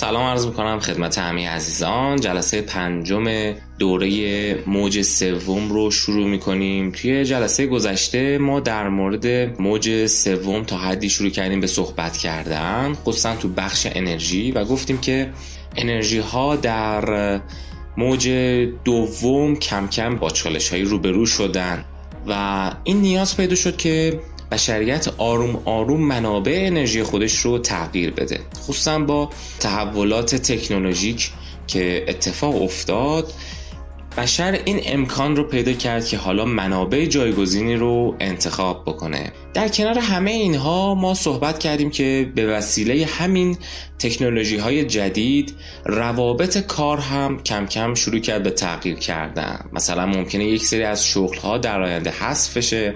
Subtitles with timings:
[0.00, 2.20] سلام عرض می‌کنم خدمت همه عزیزان.
[2.20, 6.90] جلسه پنجم دوره موج سوم رو شروع می‌کنیم.
[6.90, 9.26] توی جلسه گذشته ما در مورد
[9.60, 12.94] موج سوم تا حدی شروع کردیم به صحبت کردن.
[12.94, 15.30] خصوصا تو بخش انرژی و گفتیم که
[15.76, 17.40] انرژی ها در
[17.96, 18.28] موج
[18.84, 21.84] دوم کم کم با چالش های روبرو شدن
[22.26, 24.20] و این نیاز پیدا شد که
[24.50, 28.40] بشریت آروم آروم منابع انرژی خودش رو تغییر بده.
[28.56, 29.30] خصوصا با
[29.60, 31.30] تحولات تکنولوژیک
[31.66, 33.32] که اتفاق افتاد
[34.16, 39.32] بشر این امکان رو پیدا کرد که حالا منابع جایگزینی رو انتخاب بکنه.
[39.54, 43.58] در کنار همه اینها ما صحبت کردیم که به وسیله همین
[43.98, 45.54] تکنولوژی های جدید
[45.84, 49.70] روابط کار هم کم کم شروع کرد به تغییر کردن.
[49.72, 52.94] مثلا ممکنه یک سری از شغل ها در آینده حذف بشه.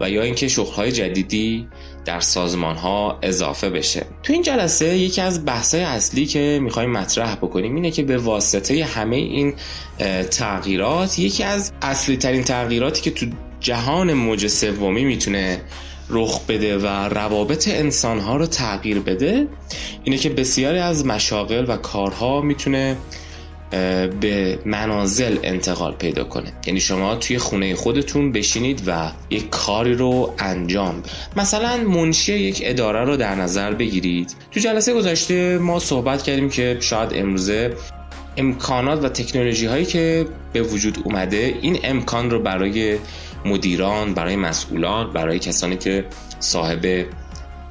[0.00, 1.68] و یا اینکه های جدیدی
[2.04, 4.06] در سازمان ها اضافه بشه.
[4.22, 8.84] تو این جلسه یکی از بحث‌های اصلی که می‌خوایم مطرح بکنیم اینه که به واسطه
[8.84, 9.54] همه این
[10.30, 13.26] تغییرات یکی از اصلی ترین تغییراتی که تو
[13.60, 15.60] جهان موج سومی می‌تونه
[16.10, 19.48] رخ بده و روابط انسان ها رو تغییر بده
[20.04, 22.96] اینه که بسیاری از مشاغل و کارها می‌تونه
[24.20, 26.52] به منازل انتقال پیدا کنه.
[26.66, 31.02] یعنی شما توی خونه خودتون بشینید و یک کاری رو انجام
[31.36, 34.34] مثلا منشی یک اداره رو در نظر بگیرید.
[34.50, 37.76] تو جلسه گذشته ما صحبت کردیم که شاید امروزه
[38.36, 42.98] امکانات و تکنولوژی هایی که به وجود اومده این امکان رو برای
[43.44, 46.04] مدیران برای مسئولان برای کسانی که
[46.40, 47.06] صاحب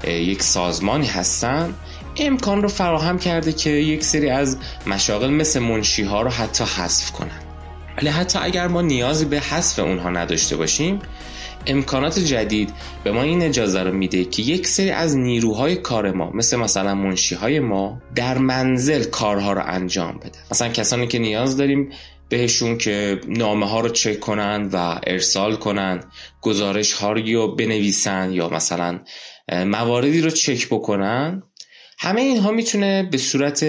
[0.08, 1.74] یک سازمانی هستن
[2.20, 7.12] امکان رو فراهم کرده که یک سری از مشاغل مثل منشی ها رو حتی حذف
[7.12, 7.42] کنن.
[7.98, 11.00] ولی حتی اگر ما نیازی به حذف اونها نداشته باشیم
[11.68, 16.32] امکانات جدید به ما این اجازه رو میده که یک سری از نیروهای کار ما
[16.34, 20.40] مثل مثلا منشی های ما در منزل کارها رو انجام بده.
[20.52, 21.90] مثلا کسانی که نیاز داریم
[22.30, 26.04] بهشون که نامه ها رو چک کنن و ارسال کنن
[26.42, 29.00] گزارش ها رو بنویسن یا مثلا
[29.52, 31.44] مواردی رو چک بکنن
[32.02, 33.66] همه اینها می‌تونه به صورت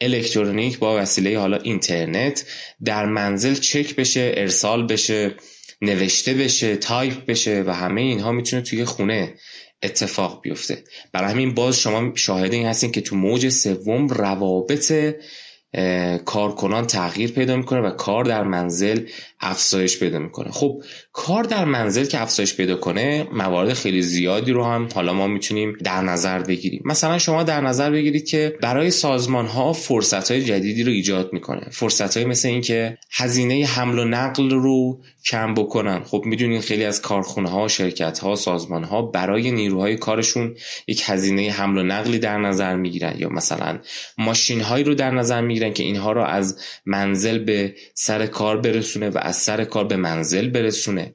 [0.00, 2.44] الکترونیک با وسیله حالا اینترنت
[2.84, 5.34] در منزل چک بشه ارسال بشه
[5.82, 9.34] نوشته بشه تایپ بشه و همه اینها می‌تونه توی خونه
[9.82, 10.84] اتفاق بیفته.
[11.12, 15.14] برای همین باز شما شاهد این هستین که تو موج سوم روابط
[16.24, 19.00] کارکنان تغییر پیدا می‌کنه و کار در منزل
[19.40, 20.50] افزایش پیدا می‌کنه.
[20.50, 20.82] خب
[21.12, 25.76] کار در منزل که افزایش پیدا کنه موارد خیلی زیادی رو هم حالا ما می‌تونیم
[25.84, 26.82] در نظر بگیریم.
[26.84, 31.66] مثلا شما در نظر بگیرید که برای سازمان ها فرصت های جدیدی رو ایجاد می‌کنه.
[31.70, 36.04] فرصت های مثل اینکه هزینه حمل و نقل رو کم بکنن.
[36.04, 40.54] خب می‌دونین خیلی از کارخونه ها شرکت ها سازمان ها برای نیروهای کارشون
[40.86, 43.78] یک هزینه حمل و نقلی در نظر می‌گیرن یا مثلا
[44.18, 49.08] ماشین هایی رو در نظر می‌گیرن که اینها رو از منزل به سر کار برسونه
[49.08, 51.14] و از سر کار به منزل برسونه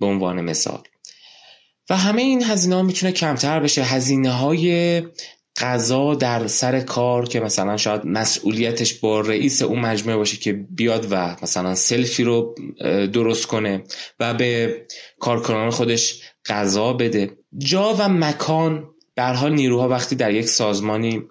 [0.00, 0.82] به عنوان مثال.
[1.90, 3.82] و همه این هزینه ها می‌تونه کمتر بشه.
[3.82, 5.02] هزینه های
[5.56, 11.06] قضا در سر کار که مثلا شاید مسئولیتش با رئیس اون مجموعه باشه که بیاد
[11.10, 12.54] و مثلا سلفی رو
[13.12, 13.84] درست کنه
[14.20, 14.80] و به
[15.20, 17.30] کارکنان خودش قضا بده.
[17.58, 21.22] جا و مکان حال نیروها وقتی در یک سازمانی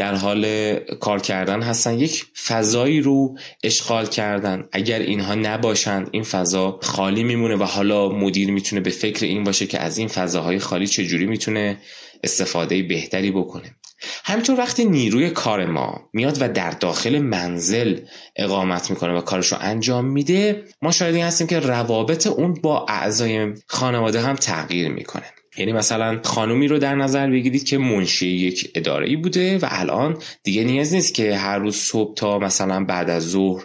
[0.00, 1.98] در حال کار کردن هستن.
[1.98, 4.68] یک فضایی رو اشغال کردن.
[4.72, 9.66] اگر اینها نباشند این فضا خالی میمونه و حالا مدیر می‌تونه به فکر این باشه
[9.66, 11.78] که از این فضاهای خالی چجوری می‌تونه
[12.24, 13.76] استفاده بهتری بکنه.
[14.24, 17.98] همینطور وقتی نیروی کار ما میاد و در داخل منزل
[18.36, 23.54] اقامت می‌کنه و کارش رو انجام میده ما شاید هستیم که روابط اون با اعضای
[23.66, 25.26] خانواده هم تغییر می‌کنه.
[25.56, 30.18] یعنی مثلا خانومی رو در نظر بگیرید که منشی یک اداره ای بوده و الان
[30.42, 33.64] دیگه نیاز نیست که هر روز صبح تا مثلا بعد از ظهر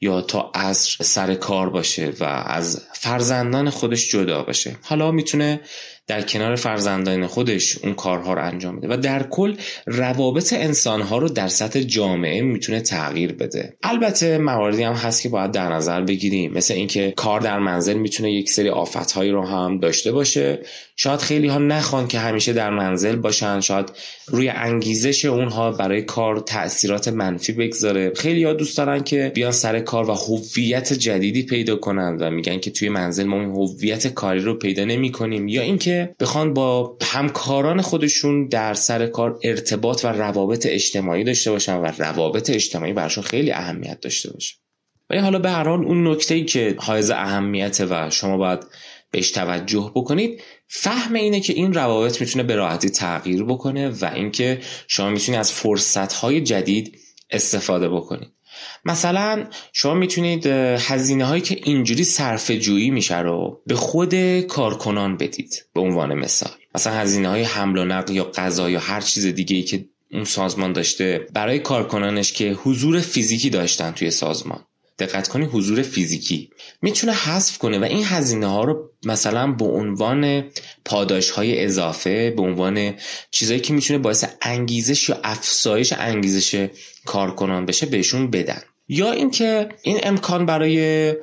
[0.00, 4.76] یا تا عصر سر کار باشه و از فرزندان خودش جدا باشه.
[4.82, 5.60] حالا می‌تونه
[6.10, 9.54] در کنار فرزندان خودش اون کارها رو انجام بده و در کل
[9.86, 13.76] روابط انسانها رو در سطح جامعه می‌تونه تغییر بده.
[13.82, 16.52] البته مواردی هم هست که باید در نظر بگیریم.
[16.52, 20.58] مثل اینکه کار در منزل می‌تونه یک سری آفتهایی رو هم داشته باشه.
[20.96, 23.60] شاید خیلی ها نخوان که همیشه در منزل باشن.
[23.60, 23.92] شاید
[24.26, 28.12] روی انگیزش اونها برای کار تاثیرات منفی بگذاره.
[28.16, 32.58] خیلی ها دوست دارن که بیان سر کار و هویت جدیدی پیدا کنن و میگن
[32.58, 36.96] که توی منزل ما این هویت کاری رو پیدا نمی کنیم یا اینکه بخوان با
[37.02, 43.24] همکاران خودشون در سر کار ارتباط و روابط اجتماعی داشته باشن و روابط اجتماعی براشون
[43.24, 44.54] خیلی اهمیت داشته باشه.
[45.10, 48.60] ولی حالا به هر حال اون نکته ای که حائز اهمیت و شما باید
[49.10, 54.60] بهش توجه بکنید فهم اینه که این روابط می‌تونه به راحتی تغییر بکنه و اینکه
[54.88, 56.98] شما می‌تونید از فرصت های جدید
[57.30, 58.28] استفاده بکنید.
[58.84, 65.64] مثلا شما می‌تونید هزینه هایی که اینجوری صرف جویی میشه رو به خود کارکنان بدید
[65.74, 66.50] به عنوان مثال.
[66.74, 70.24] مثلا هزینه های حمل و نقل یا غذا یا هر چیز دیگه ای که اون
[70.24, 74.64] سازمان داشته برای کارکنانش که حضور فیزیکی داشتن توی سازمان.
[75.00, 76.50] دقت کنی حضور فیزیکی.
[76.82, 80.44] می‌تونه حذف کنه و این هزینه ها رو مثلا به عنوان
[80.84, 82.94] پاداش های اضافه به عنوان
[83.30, 86.68] چیزایی که می‌تونه باعث انگیزش یا افزایش انگیزش
[87.04, 88.62] کارکنان بشه بهشون بدن.
[88.88, 91.14] یا اینکه این امکان برای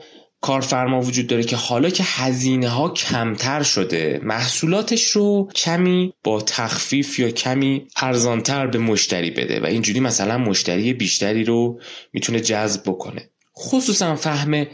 [0.41, 7.19] کارفرما وجود داره که حالا که هزینه ها کمتر شده محصولاتش رو کمی با تخفیف
[7.19, 11.79] یا کمی ارزانتر به مشتری بده و اینجوری مثلا مشتری بیشتری رو
[12.13, 13.29] می‌تونه جذب بکنه.
[13.57, 14.67] خصوصا فهم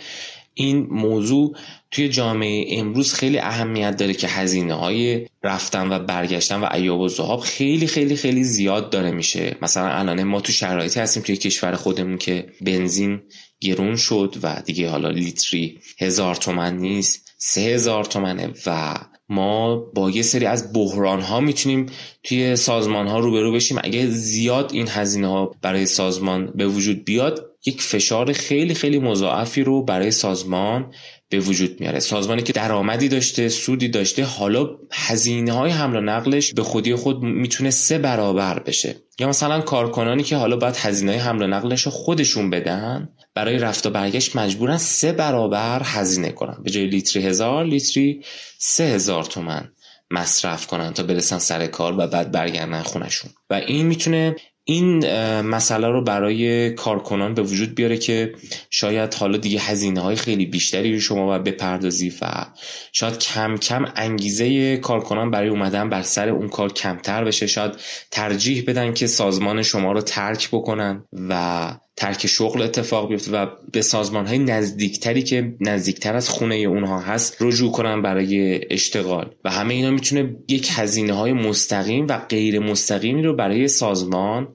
[0.53, 1.56] این موضوع
[1.91, 7.07] توی جامعه امروز خیلی اهمیت داره که هزینه های رفتن و برگشتن و ایاب و
[7.07, 9.56] زهاب خیلی خیلی خیلی زیاد داره میشه.
[9.62, 13.21] مثلا الان ما تو شرایطی هستیم توی کشور خودمون که بنزین
[13.62, 18.95] گرون شد و دیگه حالا لیتری هزار تومن نیست سه هزار تومنه و
[19.29, 21.85] ما با یه سری از بحران ها می‌تونیم
[22.23, 23.77] توی سازمان ها روبرو بشیم.
[23.83, 29.63] اگه زیاد این هزینه ها برای سازمان به وجود بیاد یک فشار خیلی خیلی مضاعفی
[29.63, 30.93] رو برای سازمان
[31.29, 31.99] به وجود میاره.
[31.99, 37.23] سازمانی که درآمدی داشته سودی داشته حالا هزینه های حمل و نقلش به خودی خود
[37.23, 38.95] می‌تونه سه برابر بشه.
[39.19, 43.85] یا مثلا کارکنانی که حالا باید هزینه حمل و نقلش رو خودشون بدن برای رفت
[43.85, 46.57] و برگشت مجبورن سه برابر هزینه کنن.
[46.63, 48.24] به جای لیتری هزار لیتری
[48.57, 49.71] سه هزار تومن
[50.12, 54.35] مصرف کنن تا برسن سر کار و بعد برگردن خونشون و این می‌تونه
[54.65, 55.06] این
[55.41, 58.33] مسئله رو برای کارکنان به وجود بیاره که
[58.69, 62.45] شاید حالا دیگه هزینه های خیلی بیشتری رو شما باید بپردازی و
[62.91, 67.47] شاید کم کم انگیزه کارکنان برای اومدن بر سر اون کار کمتر بشه.
[67.47, 67.71] شاید
[68.12, 73.81] ترجیح بدن که سازمان شما رو ترک بکنن و ترک شغل اتفاق بیفته و به
[73.81, 79.35] سازمان های نزدیکتری که نزدیکتر از خونه اونها هست رجوع کنن برای اشتغال.
[79.45, 84.47] و همه اینا می‌تونه یک هزینه های مستقیم و غیر مستقیمی رو برای سازمان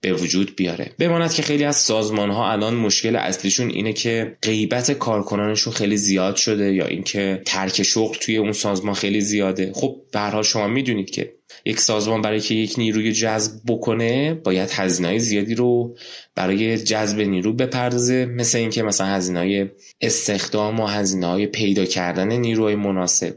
[0.00, 0.90] به وجود بیاره.
[0.98, 6.36] بماند که خیلی از سازمان ها الان مشکل اصلیشون اینه که غیبت کارکنانشون خیلی زیاد
[6.36, 9.72] شده یا اینکه ترک شغل توی اون سازمان خیلی زیاده.
[9.74, 11.34] خب به شما می‌دونید که
[11.64, 15.96] یک سازمان برای که یک نیروی جذب بکنه باید هزینه زیادی رو
[16.34, 18.26] برای جذب نیرو بپردازه.
[18.26, 23.36] مثل اینکه مثلا هزینه استخدام و هزینه پیدا کردن نیروهای مناسب.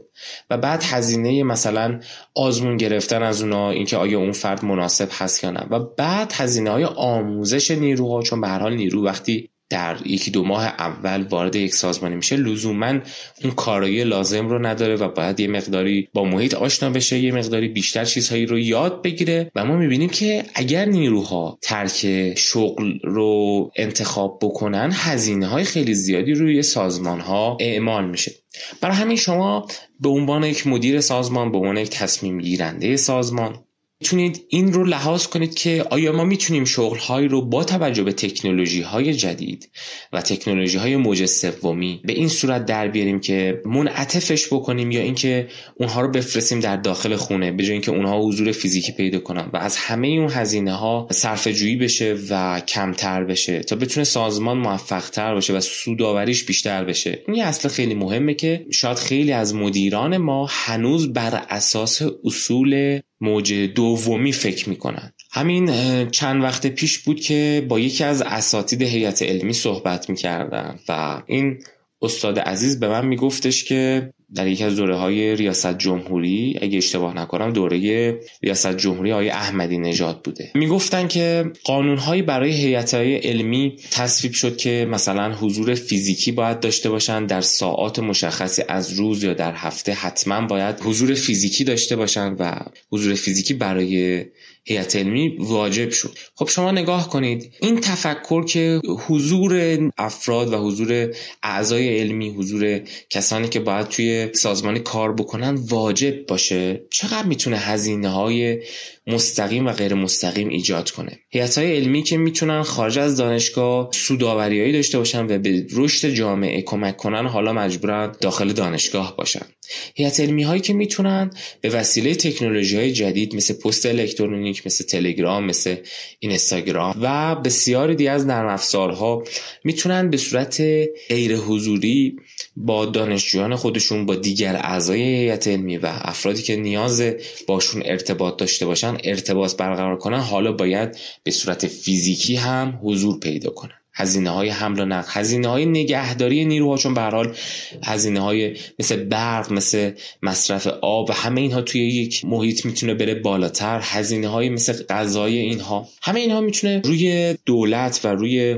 [0.50, 2.00] و بعد هزینه مثلا
[2.34, 5.66] آزمون گرفتن از اونا اینکه آیا اون فرد مناسب هست یا نه.
[5.70, 10.44] و بعد هزینه های آموزش نیروها چون به هر حال نیرو وقتی در یکی دو
[10.44, 12.98] ماه اول وارد یک سازمانی میشه لزوما
[13.44, 17.68] اون کارایی لازم رو نداره و باید یه مقداری با محیط آشنا بشه یه مقداری
[17.68, 24.38] بیشتر چیزهایی رو یاد بگیره و ما می‌بینیم که اگر نیروها ترک شغل رو انتخاب
[24.42, 28.32] بکنن هزینه های خیلی زیادی روی سازمان ها اعمال میشه.
[28.80, 29.66] برای همین شما
[30.00, 33.65] به عنوان یک مدیر سازمان به عنوان یک تصمیم گیرنده سازمان
[34.00, 38.82] می‌تونید این رو لحاظ کنید که آیا ما می‌تونیم شغل رو با توجه به تکنولوژی
[38.82, 39.70] های جدید
[40.12, 45.48] و تکنولوژی های موج سومی به این صورت در بیاریم که منعطفش بکنیم یا اینکه
[45.76, 49.56] اونها رو بفرستیم در داخل خونه به جای اینکه اونها حضور فیزیکی پیدا کنن و
[49.56, 55.10] از همه اون هزینه ها صرفه جویی بشه و کمتر بشه تا بتونه سازمان موفق
[55.10, 57.22] تر باشه و سوداوریش بیشتر بشه.
[57.26, 63.00] این یه اصل خیلی مهمه که شاید خیلی از مدیران ما هنوز بر اساس اصول
[63.20, 65.12] موج دومی فکر می‌کنن.
[65.30, 65.70] همین
[66.10, 71.58] چند وقت پیش بود که با یکی از اساتید هیئت علمی صحبت می‌کردم و این
[72.02, 77.16] استاد عزیز به من میگفتش که در یکی از دوره های ریاست جمهوری اگه اشتباه
[77.16, 80.50] نکنم دوره ریاست جمهوری های احمدی نژاد بوده.
[80.54, 86.60] می‌گفتن که قانون هایی برای هیئت های علمی تصویب شد که مثلا حضور فیزیکی باید
[86.60, 91.96] داشته باشن در ساعات مشخصی از روز یا در هفته حتما باید حضور فیزیکی داشته
[91.96, 92.60] باشن و
[92.92, 94.24] حضور فیزیکی برای
[94.66, 96.18] هیئت علمی واجب شد.
[96.34, 102.80] خب شما نگاه کنید این تفکر که حضور افراد و حضور اعضای علمی حضور
[103.10, 108.62] کسانی که باید توی سازمانی کار بکنن واجب باشه چقدر می‌تونه هزینه های
[109.06, 111.18] مستقیم و غیر مستقیم ایجاد کنه.
[111.30, 116.62] هیئت های علمی که می‌تونن خارج از دانشگاه سودآوریایی داشته باشن و به رشد جامعه
[116.62, 119.46] کمک کنن حالا مجبورن داخل دانشگاه باشن.
[119.94, 125.44] هیئت علمی هایی که می‌تونن به وسیله تکنولوژی های جدید مثل پست الکترونیک مثل تلگرام
[125.44, 125.76] مثل
[126.18, 129.24] اینستاگرام و بسیاری دیگه از نرم افزارها
[129.64, 130.62] می‌تونن به صورت
[131.08, 132.16] غیر حضوری
[132.56, 137.02] با دانشجویان خودشون با دیگر اعضای هیئت علمی و افرادی که نیاز
[137.46, 143.50] باشون ارتباط داشته باشن ارتباط برقرار کنن حالا باید به صورت فیزیکی هم حضور پیدا
[143.50, 143.74] کنن.
[143.98, 147.36] هزینه های حمل و نقل هزینه های نگهداری نیروها چون به حال
[147.84, 149.90] هزینه های مثل برق مثل
[150.22, 153.80] مصرف آب و همه اینها توی یک محیط می‌تونه بره بالاتر.
[153.82, 158.56] هزینه های مثل غذای اینها همه اینها می‌تونه روی دولت و روی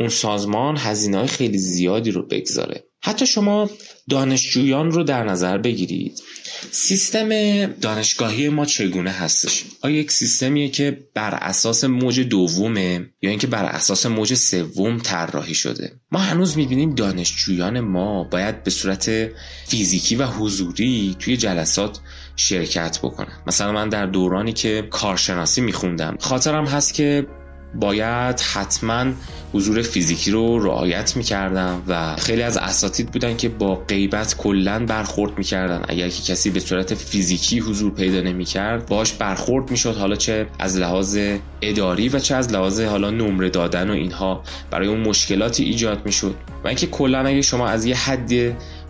[0.00, 2.84] اون سازمان هزینه های خیلی زیادی رو بگذاره.
[3.02, 3.70] حتی شما
[4.10, 6.22] دانشجویان رو در نظر بگیرید.
[6.70, 13.46] سیستم دانشگاهی ما چگونه هستش؟ آیا یک سیستمیه که بر اساس موج دومه یا اینکه
[13.46, 19.30] بر اساس موج سوم طراحی شده؟ ما هنوز می‌بینیم دانشجویان ما باید به صورت
[19.66, 21.98] فیزیکی و حضوری توی جلسات
[22.36, 23.42] شرکت بکنن.
[23.46, 27.26] مثلا من در دورانی که کارشناسی میخوندم خاطرم هست که
[27.74, 29.06] باید حتما
[29.52, 35.38] حضور فیزیکی رو رعایت می‌کردم و خیلی از اساتید بودن که با غیبت کلا برخورد
[35.38, 35.82] می‌کردن.
[35.88, 40.78] اگر که کسی به صورت فیزیکی حضور پیدا نمی‌کرد باش برخورد می‌شد حالا چه از
[40.78, 41.18] لحاظ
[41.62, 46.34] اداری و چه از لحاظ حالا نمره دادن و اینها برای اون مشکلاتی ایجاد می‌شد.
[46.64, 48.30] و اینکه کلا اگه شما از یه حد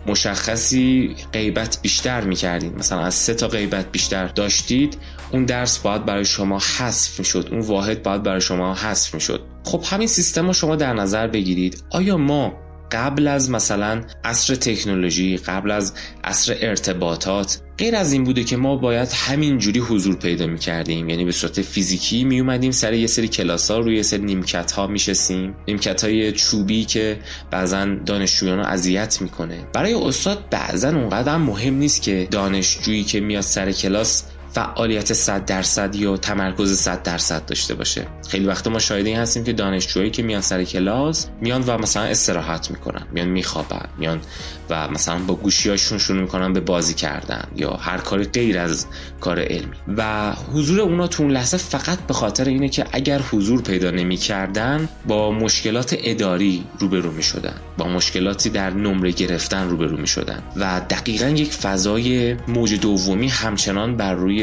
[0.07, 4.97] مشخصی غیبت بیشتر می‌کردید مثلا از سه تا غیبت بیشتر داشتید
[5.31, 7.47] اون درس باید برای شما حذف می‌شد.
[7.51, 9.41] اون واحد باید برای شما حذف می‌شد.
[9.63, 11.83] خب همین سیستم رو شما در نظر بگیرید.
[11.91, 12.53] آیا ما
[12.91, 15.93] قبل از مثلا عصر تکنولوژی قبل از
[16.23, 21.09] عصر ارتباطات غیر از این بوده که ما باید همین جوری حضور پیدا می کردیم
[21.09, 24.71] یعنی به صورت فیزیکی می اومدیم سر یه سری کلاس ها روی یه سری نیمکت
[24.71, 25.55] ها میشستیم.
[25.67, 27.19] نیمکت های چوبی که
[27.51, 29.57] بعضا دانشجویان رو اذیت می‌کنه.
[29.73, 35.95] برای استاد بعضا اونقدر مهم نیست که دانشجویی که میاد سر کلاس فعالیت 100 درصد
[35.95, 38.07] یا تمرکز 100 درصد داشته باشه.
[38.29, 42.03] خیلی وقت ما شاهد این هستیم که دانشجوهایی که میان سر کلاس میان و مثلا
[42.03, 44.21] استراحت می‌کنن میان میخوابن میان
[44.69, 48.85] و مثلا با گوشیاشون شروع می‌کنن به بازی کردن یا هر کاری غیر از
[49.19, 49.75] کار علمی.
[49.97, 54.89] و حضور اونا تو اون لحظه فقط به خاطر اینه که اگر حضور پیدا نمی‌کردن
[55.07, 57.55] با مشکلات اداری روبرو می‌شدن.
[57.77, 60.43] با مشکلاتی در نمره گرفتن روبرو می‌شدن.
[60.55, 64.40] و دقیقا یک فضای موج دومی همچنان بر روی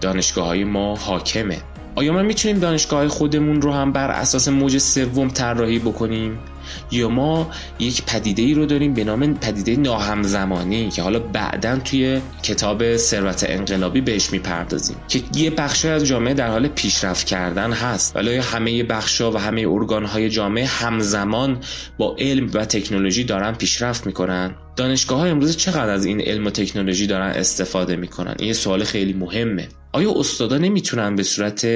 [0.00, 1.62] دانشگاه های ما حاکمه.
[1.94, 6.38] آیا ما می‌تونیم دانشگاه خودمون رو هم بر اساس موج سوم طراحی بکنیم؟
[6.90, 12.20] یا ما یک پدیده ای رو داریم به نام پدیده ناهمزمانی که حالا بعدا توی
[12.42, 18.16] کتاب ثروت انقلابی بهش می‌پردازیم که یه بخش از جامعه در حال پیشرفت کردن هست.
[18.16, 21.58] ولی همه بخشا و همه ارگان های جامعه همزمان
[21.98, 24.54] با علم و تکنولوژی دارن پیشرفت می‌کنن.
[24.76, 29.12] دانشگاه های امروز چقدر از این علم و تکنولوژی دارن استفاده می‌کنن؟ این سوال خیلی
[29.12, 29.68] مهمه.
[29.92, 31.66] آیا استادا نمی‌تونن به صورت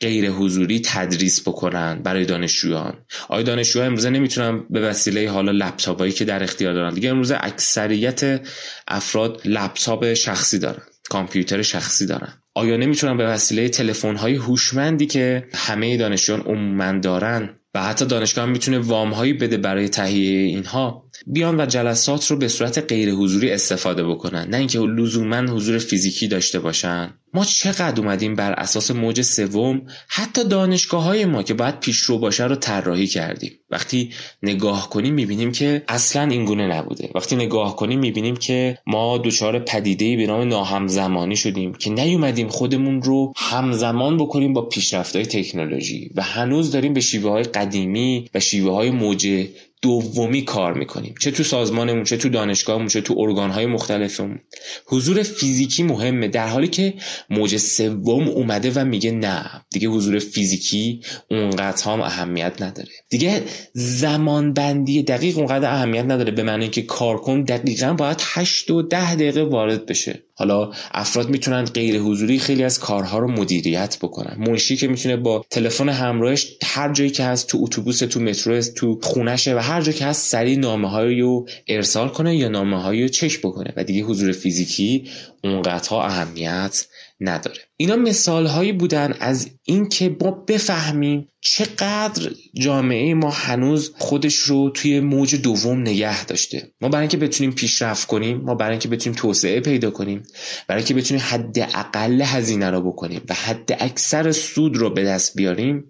[0.00, 2.94] غیر حضوری تدریس بکنن برای دانشجویان؟
[3.28, 8.40] آیا دانشجوها امروزه نمی‌تونن به وسیله حالا لپتاپایی که در اختیار دارن؟ دیگه امروزه اکثریت
[8.88, 12.32] افراد لپتاپ شخصی دارن کامپیوتر شخصی دارن.
[12.54, 18.44] آیا نمی‌تونن به وسیله تلفن های هوشمندی که همه دانشجویان عموما دارن و حتی دانشگاه
[18.44, 23.10] هم می‌تونه وام هایی بده برای تهیه اینها بیان و جلسات رو به صورت غیر
[23.10, 27.14] حضوری استفاده بکنن؟ نه اینکه لزوما حضور فیزیکی داشته باشن.
[27.34, 32.44] ما چقدر اومدیم بر اساس موج سوم حتی دانشگاه های ما که باید پیشرو باشه
[32.44, 33.52] رو طراحی کردیم.
[33.70, 34.10] وقتی
[34.42, 37.10] نگاه کنیم می‌بینیم که اصلا این گونه نبوده.
[37.14, 43.02] وقتی نگاه کنیم می‌بینیم که ما دچار پدیده به نام ناهمزمانی شدیم که نیومدیم خودمون
[43.02, 48.40] رو همزمان بکنیم با پیشرفت های تکنولوژی و هنوز داریم به شیوه های قدیمی و
[48.40, 49.46] شیوه های موج
[49.82, 51.14] دومی کار می‌کنیم.
[51.20, 54.38] چه تو سازمانمون چه تو دانشگاهمون چه تو ارگانهای مختلفمون.
[54.86, 56.94] حضور فیزیکی مهمه در حالی که
[57.30, 62.92] موج سوم اومده و میگه نه دیگه حضور فیزیکی اونقدر هم اهمیت نداره.
[63.08, 68.82] دیگه زمان بندی دقیق اونقدر اهمیت نداره به معنی که کارکن دقیقا باید 8 و
[68.82, 70.22] 10 دقیقه وارد بشه.
[70.38, 74.36] حالا افراد می‌تونن غیر حضوری خیلی از کارها رو مدیریت بکنن.
[74.38, 79.00] منشی که می‌تونه با تلفن همراهش هر جایی که هست تو اتوبوس تو مترو تو
[79.02, 83.38] خونشه و هر جایی که هست سریع نامه رو ارسال کنه یا نامه رو چک
[83.38, 83.72] بکنه.
[83.76, 85.10] و دیگه حضور فیزیکی
[85.44, 86.86] اونقدرها اهمیت
[87.20, 87.67] نداره.
[87.80, 95.00] اینا مثال هایی بودن از اینکه ما بفهمیم چقدر جامعه ما هنوز خودش رو توی
[95.00, 96.70] موج دوم نگه داشته.
[96.80, 100.22] ما برای اینکه بتونیم پیشرفت کنیم ما برای اینکه بتونیم توسعه پیدا کنیم
[100.68, 105.36] برای اینکه بتونیم حد اقل هزینه رو بکنیم و حد اکثر سود رو به دست
[105.36, 105.84] بیاریم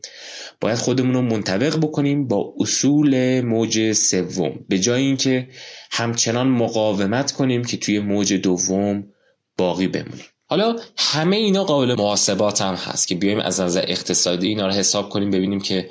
[0.60, 4.64] باید خودمون رو منطبق بکنیم با اصول موج سوم.
[4.68, 5.48] به جای اینکه
[5.90, 9.04] همچنان مقاومت کنیم که توی موج دوم
[9.58, 10.24] باقی بمونیم.
[10.50, 15.08] حالا همه اینا قابل محاسبات هم هست که بیایم از نظر اقتصادی اینا رو حساب
[15.08, 15.90] کنیم ببینیم که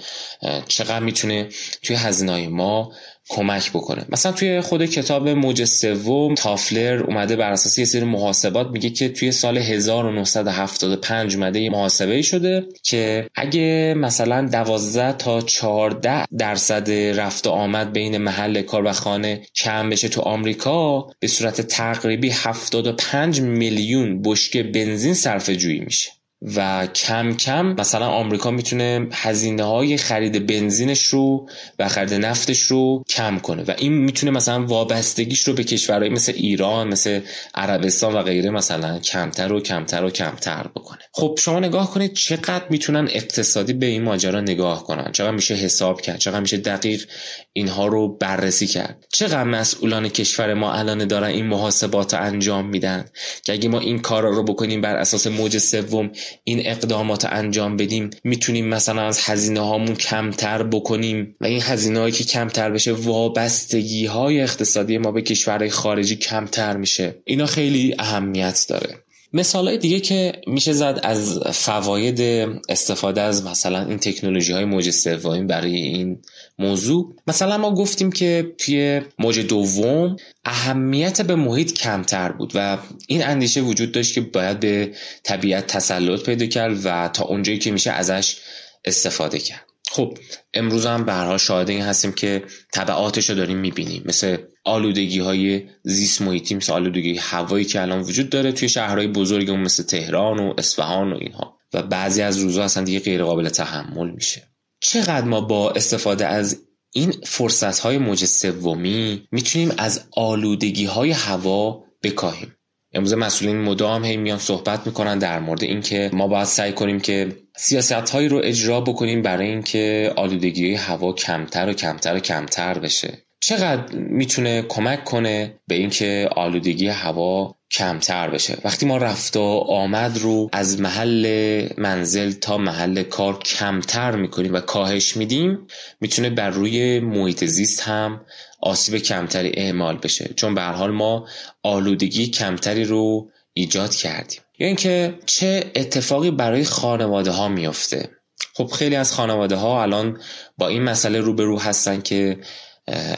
[0.68, 1.50] چقدر می‌تونه
[1.84, 2.92] توی هزینه ما
[3.30, 4.06] کمک بکنه.
[4.10, 9.10] مثلا توی خود کتاب موج سوم تافلر اومده بر اساس یه سری محاسبات میگه که
[9.10, 17.48] توی سال 1975 اومده یه محاسبه شده که اگه مثلا 12 تا 14 درصد رفت
[17.48, 23.42] و آمد بین محل کار و خانه کم بشه تو آمریکا به صورت تقریبی 75
[23.42, 26.17] میلیون بشکه بنزین صرفه جویی میشه.
[26.42, 33.04] و کم کم مثلا آمریکا می‌تونه هزینه های خرید بنزینش رو و خرید نفتش رو
[33.10, 37.20] کم کنه و این می‌تونه مثلا وابستگیش رو به کشورهای مثل ایران مثل
[37.56, 41.00] عربستان و غیره مثلا کمتر و کمتر و کمتر بکنه.
[41.12, 45.12] خب شما نگاه کنید چقدر می‌تونن اقتصادی به این ماجرا نگاه کنن.
[45.12, 47.06] چقدر میشه حساب کرد؟ چقدر میشه دقیق
[47.54, 53.06] اینها رو بررسی کرد؟ چقدر مسئولان کشور ما الان دارن این محاسبات رو انجام میدن؟
[53.44, 56.12] که اگه ما این کارا رو بکنیم بر اساس موج سوم
[56.44, 61.36] این اقدامات انجام بدیم می‌تونیم مثلا از هزینه هامون کمتر بکنیم.
[61.42, 66.78] و این هزینه هایی که کمتر بشه وابستگی های اقتصادی ما به کشورهای خارجی کمتر
[66.78, 67.16] میشه.
[67.26, 68.96] اینا خیلی اهمیت داره.
[69.34, 72.22] مثال های دیگه که میشه زد از فواید
[72.70, 76.20] استفاده از مثلا این تکنولوژی های موج سوم برای این
[76.60, 77.16] موضوع.
[77.28, 83.62] مثلا ما گفتیم که توی موج دوم اهمیت به محیط کمتر بود و این اندیشه
[83.62, 84.92] وجود داشت که باید به
[85.24, 88.38] طبیعت تسلط پیدا کرد و تا اونجایی که میشه ازش
[88.86, 89.66] استفاده کرد.
[89.92, 90.18] خب
[90.54, 94.04] امروز هم برها شاهد این هستیم که طبعاتش رو داریم می‌بینیم.
[94.06, 99.60] مثل آلودگی های زیست محیطی مثل آلودگی هوایی که الان وجود داره توی شهرهای بزرگمون
[99.60, 101.58] مثل تهران و اصفهان و اینها.
[101.74, 104.57] و بعضی از روزها اصلا دیگه غیر قابل تحمل میشه.
[104.80, 111.84] چقدر ما با استفاده از این فرصت های موج سومی می‌تونیم از آلودگی های هوا
[112.04, 112.54] بکاهیم؟
[112.94, 117.36] امروز مسئولین مدام هی میان صحبت می‌کنن در مورد اینکه ما باید سعی کنیم که
[117.58, 123.27] سیاست هایی رو اجرا بکنیم برای اینکه آلودگی هوا کمتر و کمتر و کمتر بشه.
[123.40, 130.18] چقدر می‌تونه کمک کنه به اینکه آلودگی هوا کمتر بشه؟ وقتی ما رفت و آمد
[130.18, 135.68] رو از محل منزل تا محل کار کمتر می‌کنیم و کاهش میدیم
[136.02, 138.22] می‌تونه بر روی محیط زیست هم
[138.62, 140.34] آسیب کمتری اعمال بشه.
[140.36, 141.28] چون به حال ما
[141.64, 144.42] آلودگی کمتری رو ایجاد کردیم.
[144.60, 148.10] یا اینکه چه اتفاقی برای خانواده ها میفته
[148.54, 150.22] خب خیلی از خانواده ها الان
[150.58, 152.38] با این مسئله روبرو هستن که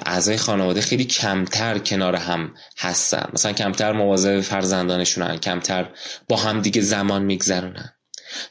[0.05, 3.29] اعضای خانواده خیلی کمتر کنار هم هستن.
[3.33, 5.89] مثلا کمتر مواظب فرزندانشونن کمتر
[6.29, 7.93] با هم دیگه زمان میگذرونن.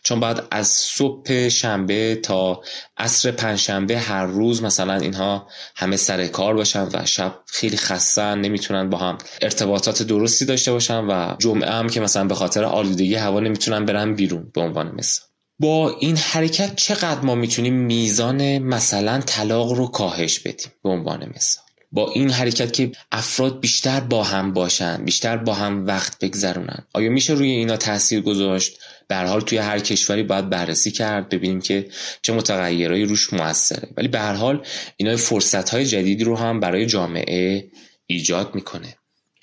[0.03, 2.63] چون بعد از صبح شنبه تا
[2.97, 8.91] عصر پنجشنبه هر روز مثلا اینها همه سر کار باشن و شب خیلی خستن نمی‌تونن
[8.91, 13.41] با هم ارتباطات درستی داشته باشن و جمعه هم که مثلا به خاطر آلودگی هوا
[13.41, 15.28] نمی‌تونن برن بیرون به عنوان مثال.
[15.59, 21.65] با این حرکت چقدر ما می‌تونیم میزان مثلا طلاق رو کاهش بدیم به عنوان مثال؟
[21.93, 27.11] با این حرکت که افراد بیشتر با هم باشن بیشتر با هم وقت بگذرونن آیا
[27.11, 31.89] میشه روی اینا تاثیر گذاشت؟ به حال توی هر کشوری باید بررسی کرد ببینیم که
[32.23, 33.89] چه متغیرهایی روش موثره.
[33.97, 34.67] ولی به هر حال
[34.97, 37.71] اینا فرصت های جدیدی رو هم برای جامعه
[38.07, 38.97] ایجاد می‌کنه.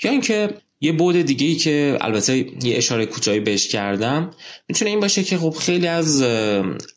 [0.04, 0.50] یا اینکه
[0.82, 4.32] یه بود دیگه ای که البته یه اشاره کوتاهی بهش کردم
[4.68, 6.24] می‌تونه این باشه که خب خیلی از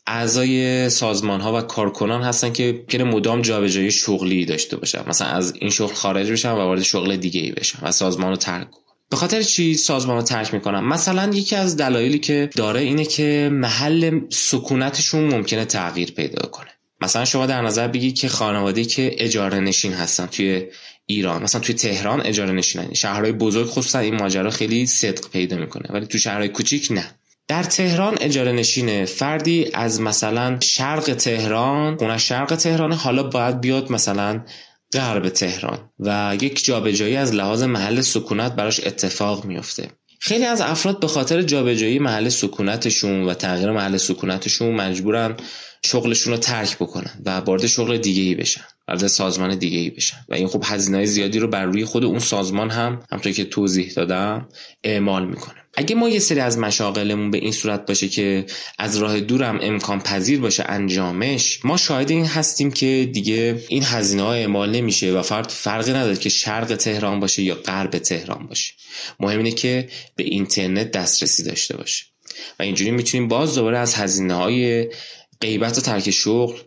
[0.07, 5.03] اعضای سازمان ها و کارکنان هستن که که مدام جابجایی شغلی داشته باشن.
[5.07, 8.35] مثلا از این شغل خارج بشن و وارد شغل دیگه ای بشن و سازمان رو
[8.35, 8.67] ترک
[9.09, 13.49] به خاطر چی سازمان رو ترک می‌کنم مثلا یکی از دلایلی که داره اینه که
[13.53, 16.69] محل سکونتشون ممکنه تغییر پیدا کنه.
[17.01, 20.65] مثلا شما در نظر بگید که خانواده که اجاره نشین هستن توی
[21.11, 21.43] ایران.
[21.43, 22.93] مثلا توی تهران اجاره نشینن.
[22.93, 27.05] شهرهای بزرگ خصوصا این ماجرا خیلی صدق پیدا می‌کنه ولی تو شهرهای کوچیک نه.
[27.47, 33.91] در تهران اجاره نشینه فردی از مثلا شرق تهران خونه شرق تهران حالا باید بیاد
[33.91, 34.43] مثلا
[34.93, 39.87] غرب تهران و یک جابجایی از لحاظ محل سکونت براش اتفاق میفته
[40.19, 45.37] خیلی از افراد به خاطر جابجایی محل سکونتشون و تغییر محل سکونتشون مجبورن
[45.85, 48.63] شغلشون رو ترک بکنن و وارد شغل دیگه ای بشن.
[48.89, 50.17] وارد سازمان دیگه ای بشن.
[50.29, 53.91] و این خب هزینه زیادی رو بر روی خود اون سازمان هم همونطور که توضیح
[53.91, 54.49] دادم
[54.83, 55.55] اعمال می‌کنه.
[55.73, 58.45] اگه ما یه سری از مشاغلمون به این صورت باشه که
[58.79, 64.23] از راه دورم امکان پذیر باشه انجامش ما شاهد این هستیم که دیگه این هزینه
[64.23, 68.73] ها اعمال نمیشه و فرق فرقی نداره که شرق تهران باشه یا غرب تهران باشه.
[69.19, 72.05] مهم اینه که به اینترنت دسترسی داشته باشه.
[72.59, 74.89] و اینجوری می‌تونیم باز دوباره از هزینه های
[75.41, 76.57] غیبت و ترک شغل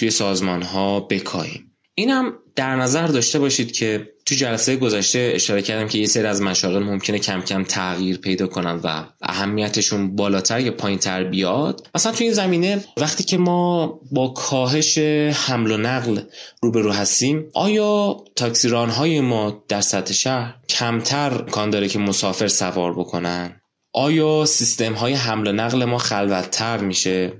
[0.00, 1.76] توی سازمان ها بکاهیم.
[1.94, 6.42] اینم در نظر داشته باشید که تو جلسه گذشته اشاره کردم که یه سری از
[6.42, 11.88] مشاغل ممکنه کم کم تغییر پیدا کنن و اهمیتشون بالاتر یا پایین تر بیاد.
[11.94, 14.98] مثلا تو این زمینه وقتی که ما با کاهش
[15.32, 16.20] حمل و نقل
[16.62, 22.92] روبرو هستیم آیا تاکسیران های ما در سطح شهر کمتر کان داره که مسافر سوار
[22.92, 23.60] بکنن؟
[23.94, 27.32] آیا سیستم های حمل و نقل ما خلوتتر میشه؟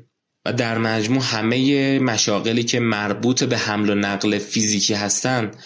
[0.45, 5.57] و در مجموع همه مشاغلی که مربوط به حمل و نقل فیزیکی هستند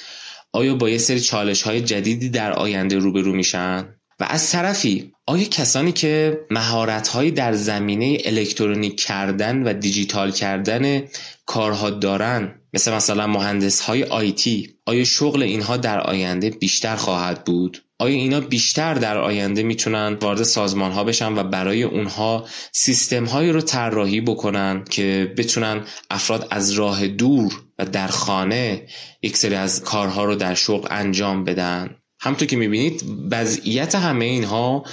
[0.52, 3.88] آیا با یه سری چالش های جدیدی در آینده روبرو میشن؟
[4.20, 11.02] و از طرفی آیا کسانی که مهارت در زمینه الکترونیک کردن و دیجیتال کردن
[11.46, 17.83] کارها دارن مثل مثلا مهندس های آیتی آیا شغل اینها در آینده بیشتر خواهد بود؟
[17.98, 23.52] آیا اینا بیشتر در آینده می‌تونن وارد سازمان ها بشن و برای اونها سیستم هایی
[23.52, 28.87] رو طراحی بکنن که بتونن افراد از راه دور و در خانه
[29.22, 34.85] یک سری از کارها رو در شغل انجام بدن؟ همطور که می‌بینید وضعیت همه اینها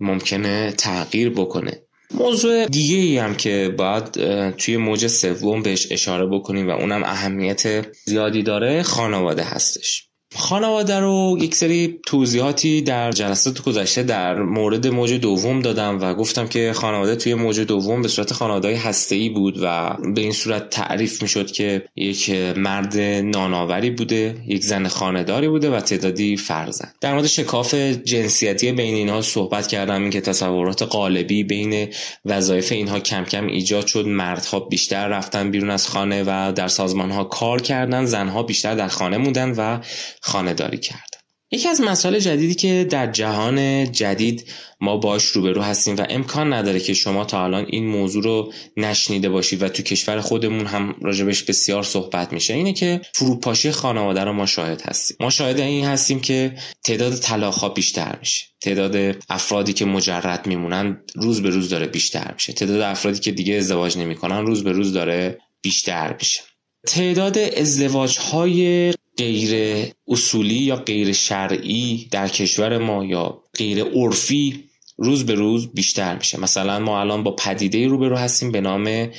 [0.00, 1.82] ممکنه تغییر بکنه.
[2.14, 4.04] موضوع دیگه ای هم که باید
[4.50, 10.07] توی موج سوم بهش اشاره بکنیم و اونم اهمیت زیادی داره خانواده هستش.
[10.36, 16.46] خانواده رو یک سری توضیحاتی در جلسات گذشته در مورد موج دوم دادم و گفتم
[16.48, 20.70] که خانواده توی موج دوم به صورت خانواده هسته ای بود و به این صورت
[20.70, 26.94] تعریف می شد که یک مرد ناناوری بوده یک زن خانداری بوده و تعدادی فرزند.
[27.00, 31.88] در مورد شکاف جنسیتی بین اینها صحبت کردم این که تصورات قالبی بین
[32.24, 34.06] وظایف اینها کم کم ایجاد شد.
[34.06, 38.88] مردها بیشتر رفتن بیرون از خانه و در سازمان ها کار کردن زنها بیشتر در
[38.88, 39.80] خانه موندن و
[40.22, 41.08] خانهداری کرد.
[41.50, 44.44] یکی از مسائل جدیدی که در جهان جدید
[44.80, 49.28] ما باش روبرو هستیم و امکان نداره که شما تا الان این موضوع رو نشنیده
[49.28, 54.32] باشید و تو کشور خودمون هم راجبش بسیار صحبت میشه اینه که فروپاشی خانواده رو
[54.32, 55.16] ما شاهد هستیم.
[55.20, 58.44] ما شاهد این هستیم که تعداد طلاق بیشتر میشه.
[58.60, 62.52] تعداد افرادی که مجرد میمونن روز به روز داره بیشتر میشه.
[62.52, 66.40] تعداد افرادی که دیگه ازدواج نمی‌کنن روز به روز داره بیشتر میشه.
[66.86, 74.64] تعداد ازدواج های غیر اصولی یا غیر شرعی در کشور ما یا غیر عرفی
[74.96, 76.40] روز به روز بیشتر میشه.
[76.40, 79.10] مثلا ما الان با پدیده روبرو هستیم به نام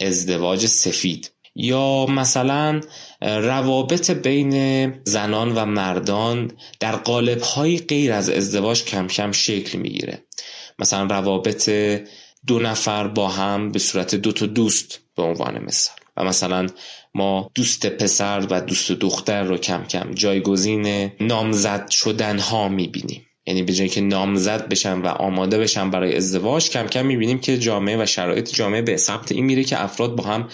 [0.00, 1.30] ازدواج سفید.
[1.56, 2.80] یا مثلا
[3.22, 10.24] روابط بین زنان و مردان در قالب های غیر از ازدواج کم کم شکل می‌گیره.
[10.78, 11.70] مثلا روابط
[12.46, 16.03] دو نفر با هم به صورت دو تا دوست به عنوان مثال.
[16.16, 16.66] و مثلا
[17.14, 23.26] ما دوست پسر و دوست دختر رو کم کم جایگزین نامزد شدن ها می‌بینیم.
[23.46, 27.58] یعنی به جایی که نامزد بشن و آماده بشن برای ازدواج کم کم می‌بینیم که
[27.58, 30.48] جامعه و شرایط جامعه به سمت این میره که افراد با هم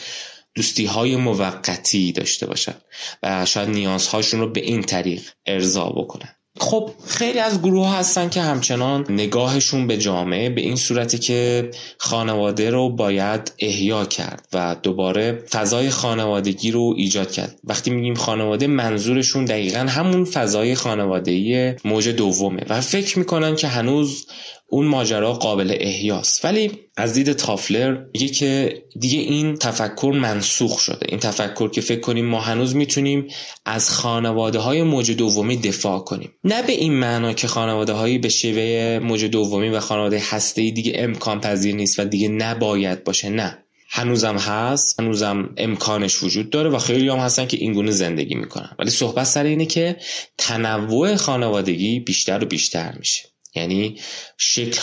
[0.55, 2.75] دوستی های موقتی داشته باشن
[3.23, 6.40] و شاید نیازهاشون رو به این طریق ارضا بکنن.
[6.59, 12.71] خب خیلی از گروه هستن که همچنان نگاهشون به جامعه به این صورتی که خانواده
[12.71, 17.59] رو باید احیا کرد و دوباره فضای خانوادگی رو ایجاد کرد.
[17.65, 24.27] وقتی میگیم خانواده منظورشون دقیقا همون فضای خانوادگی موج دومه و فکر می‌کنن که هنوز
[24.71, 26.45] اون ماجرا قابل احیاست.
[26.45, 31.07] ولی از دید تافلر میگه که دیگه این تفکر منسوخ شده.
[31.09, 33.29] این تفکر که فکر کنیم ما هنوز می‌تونیم
[33.65, 36.31] از خانواده های موج دومی دفاع کنیم.
[36.45, 40.93] نه به این معنا که خانواده هایی به شیوه موج دومی و خانواده هسته دیگه
[40.97, 43.29] امکان پذیر نیست و دیگه نباید باشه.
[43.29, 43.59] نه.
[43.93, 48.77] هنوزم هست هنوزم امکانش وجود داره و خیلی هم هستن که اینگونه زندگی می‌کنن.
[48.79, 49.97] ولی صحبت سر اینه که
[50.39, 53.31] تنوع خانوادگی بیشتر و بیشتر میشه.
[53.55, 53.99] یعنی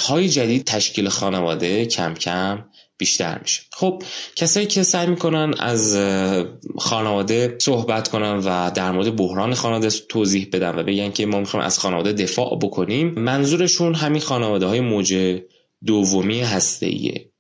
[0.08, 2.66] های جدید تشکیل خانواده کم کم
[2.98, 3.62] بیشتر میشه.
[3.72, 4.04] خب
[4.36, 5.98] کسایی که سعی می‌کنن از
[6.78, 11.66] خانواده صحبت کنن و در مورد بحران خانواده توضیح بدن و بگن که ما می‌خوایم
[11.66, 15.42] از خانواده دفاع بکنیم منظورشون همین خانواده های موج
[15.86, 16.88] دومی هسته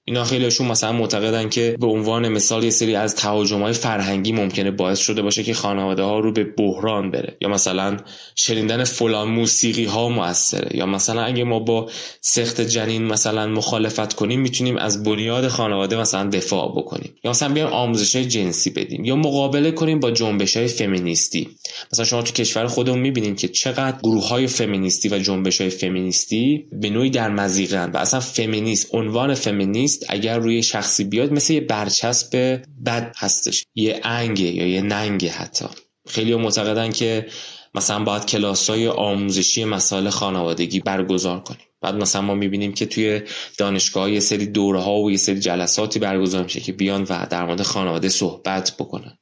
[0.10, 4.72] اینا خیلیشون مثلا معتقدن که به عنوان مثال یه سری از تهاجم های فرهنگی ممکنه
[4.72, 7.38] باعث شده باشه که خانواده ها رو به بحران بره.
[7.42, 7.98] یا مثلا
[8.36, 10.78] شنیدن فلان موسیقی ها موثره.
[10.78, 11.90] یا مثلا اگه ما با
[12.22, 17.14] سخت جنین مثلا مخالفت کنیم می‌تونیم از بنیاد خانواده مثلا دفاع بکنیم.
[17.24, 19.06] یا مثلا بیایم آموزش جنسی بدیم.
[19.06, 21.50] یا مقابله کنیم با جنبش های فمینیستی.
[21.94, 26.66] مثلا شما تو کشور خودمون می‌بینیم که چقدر گروه های فمینیستی و جنبش های فمینیستی
[26.72, 31.62] به نوعی در مزیقن و اصلا فمینیست عنوان فمینیست اگر روی شخصی بیاد مثل یه
[31.62, 33.66] برچسب بد هستش.
[33.76, 35.66] یه انگه یا یه ننگه حتی.
[36.08, 37.28] خیلی معتقدن که
[37.76, 41.62] مثلا باید کلاس های آموزشی مسائل خانوادگی برگزار کنیم.
[41.82, 43.22] بعد مثلا ما می‌بینیم که توی
[43.58, 47.46] دانشگاه یه سری دوره ها و یه سری جلساتی برگزار میشه که بیان و در
[47.46, 49.18] مورد خانواده صحبت بکنن.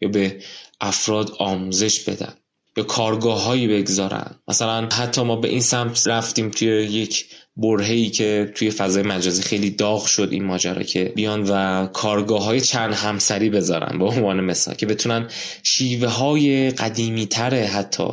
[0.00, 0.38] یا به
[0.80, 2.34] افراد آموزش بدن.
[2.76, 4.34] یا کارگاه هایی بگذارن.
[4.48, 7.26] مثلا حتی ما به این سمت رفتیم توی یک
[7.58, 12.60] برهی که توی فضای مجازی خیلی داغ شد این ماجرا که بیان و کارگاه های
[12.60, 15.28] چند همسری بذارن به عنوان مثال که بتونن
[15.62, 18.08] شیوه های قدیمی تره حتی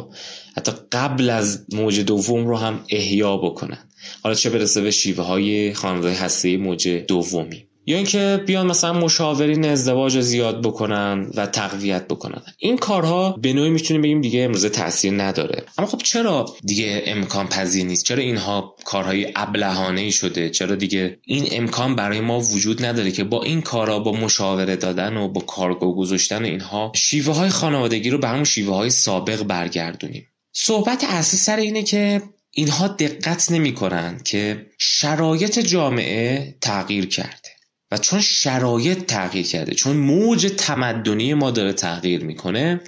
[0.58, 3.90] حتی قبل از موج دوم رو هم احیا بکنن.
[4.24, 7.68] حالا چه برسه به شیوه های خانواده هسته موج دومی.
[7.86, 12.42] یا اینکه بیان مثلا مشاورین ازدواج زیاد بکنن و تقویت بکنن.
[12.58, 15.64] این کارها به نوعی می‌تونیم بگیم دیگه امروزه تاثیر نداره.
[15.78, 21.20] اما خب چرا دیگه امکان پذیر نیست؟ چرا اینها کارهای ابلهانه ای شده؟ چرا دیگه
[21.24, 25.42] این امکان برای ما وجود نداره که با این کارها با مشاوره دادن و با
[25.42, 30.28] کارگاه گذاشتن اینها شیوه های خانوادگی رو به همون شیوه های سابق برگردونیم.
[30.54, 32.22] صحبت اصلی سر اینه که
[32.52, 33.76] اینها دقت نمی
[34.24, 37.45] که شرایط جامعه تغییر کرده
[37.92, 42.82] و چون شرایط تغییر کرده چون موج تمدنی ما داره تغییر می‌کنه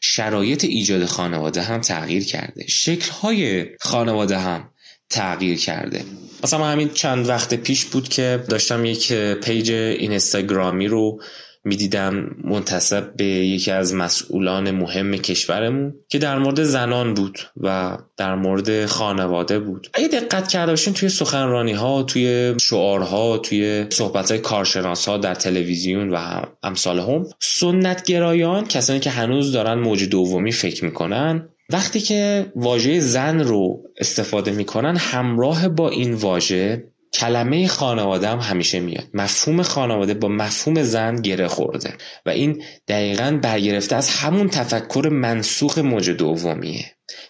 [0.00, 2.66] شرایط ایجاد خانواده هم تغییر کرده.
[2.66, 4.70] شکلهای خانواده هم
[5.10, 6.04] تغییر کرده.
[6.44, 11.20] مثلا همین چند وقت پیش بود که داشتم یک پیج اینستاگرامی رو
[11.66, 18.34] می‌دیدم منتصب به یکی از مسئولان مهم کشورمون که در مورد زنان بود و در
[18.34, 19.88] مورد خانواده بود.
[19.94, 25.34] اگه دقت کرده باشین توی سخنرانی ها توی شعارها توی صحبت های کارشناس ها در
[25.34, 32.00] تلویزیون و امثال هم سنت گرایان کسانی که هنوز دارن موج دومی فکر می‌کنن وقتی
[32.00, 36.84] که واژه زن رو استفاده می‌کنن همراه با این واژه
[37.16, 39.08] کلمه خانواده هم همیشه میاد.
[39.14, 41.94] مفهوم خانواده با مفهوم زن گره خورده.
[42.26, 46.84] و این دقیقا برگرفته از همون تفکر منسوخ موج دومیه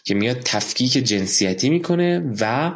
[0.04, 2.72] که میاد تفکیک جنسیتی می‌کنه و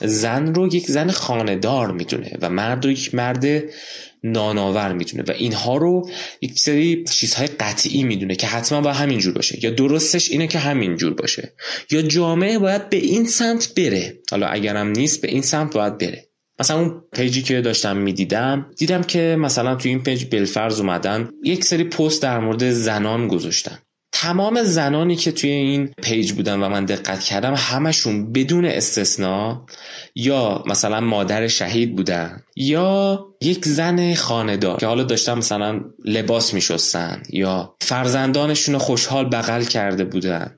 [0.00, 3.46] زن رو یک زن خاندار می‌دونه و مرد رو یک مرد
[4.22, 5.22] ناناور می‌دونه.
[5.22, 9.64] و اینها رو یک سری چیزهای قطعی می‌دونه که حتما باید همینجور باشه.
[9.64, 11.52] یا درستش اینه که همینجور باشه.
[11.90, 14.18] یا جامعه باید به این سمت بره.
[14.30, 16.23] حالا اگرم نیست به این سمت باید بره.
[16.60, 21.64] مثلا اون پیجی که داشتم می‌دیدم دیدم که مثلا توی این پیج بلاگرز اومدن یک
[21.64, 23.78] سری پست در مورد زنان گذاشتن.
[24.16, 29.66] تمام زنانی که توی این پیج بودن و من دقت کردم همشون بدون استثنا
[30.14, 37.22] یا مثلا مادر شهید بودن یا یک زن خاندار که حالا داشتن مثلا لباس میشستن
[37.30, 40.56] یا فرزندانشون خوشحال بغل کرده بودن.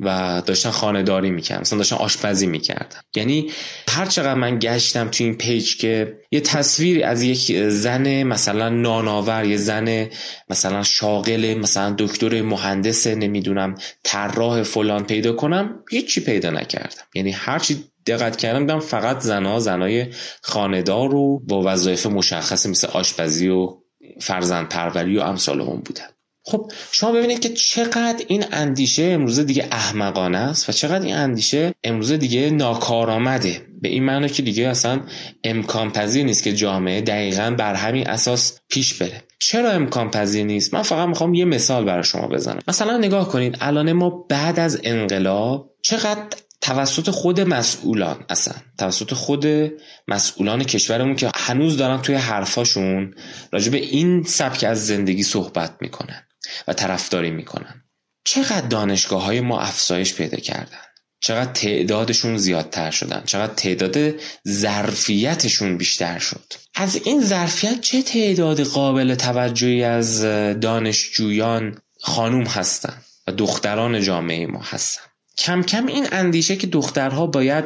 [0.00, 3.00] و داشتن خانهداری می‌کردن مثلا داشتن آشپزی می‌کردن.
[3.16, 3.50] یعنی
[3.88, 9.44] هر چقدر من گشتم تو این پیج که یه تصویری از یک زن مثلا ناناور
[9.44, 10.08] یه زن
[10.50, 17.04] مثلا شاغل مثلا دکتر مهندس نمی‌دونم طراح فلان پیدا کنم هیچی پیدا نکردم.
[17.14, 20.06] یعنی هرچی دقت کردم دیدم فقط زنها زنای
[20.42, 23.76] خاندار و با وظایف مشخص مثل آشپزی و
[24.20, 26.04] فرزند پروری و امثال هم بودن.
[26.42, 31.74] خب شما ببینید که چقدر این اندیشه امروزه دیگه احمقانه است و چقدر این اندیشه
[31.84, 33.66] امروزه دیگه ناکارآمده.
[33.82, 35.00] به این معنی که دیگه اصلا
[35.44, 39.22] امکان پذیر نیست که جامعه دقیقا بر همین اساس پیش بره.
[39.38, 42.60] چرا امکان پذیر نیست؟ من فقط می‌خوام یه مثال برای شما بزنم.
[42.68, 46.26] مثلا نگاه کنید الان ما بعد از انقلاب چقدر
[46.60, 49.46] توسط خود مسئولان اصلا توسط خود
[50.08, 53.14] مسئولان کشورمون که هنوز دارن توی حرفاشون
[53.52, 56.22] راجع به این سبک از زندگی صحبت می‌کنن.
[56.68, 57.84] و طرفداری می‌کنن.
[58.24, 60.78] چقدر دانشگاه های ما افزایش پیدا کردن؟
[61.20, 64.14] چقدر تعدادشون زیادتر شدن؟ چقدر تعداد
[64.48, 70.22] ظرفیتشون بیشتر شد؟ از این ظرفیت چه تعداد قابل توجهی از
[70.60, 72.94] دانشجویان خانوم هستن
[73.26, 75.02] و دختران جامعه ما هستن؟
[75.38, 77.64] کم کم این اندیشه که دخترها باید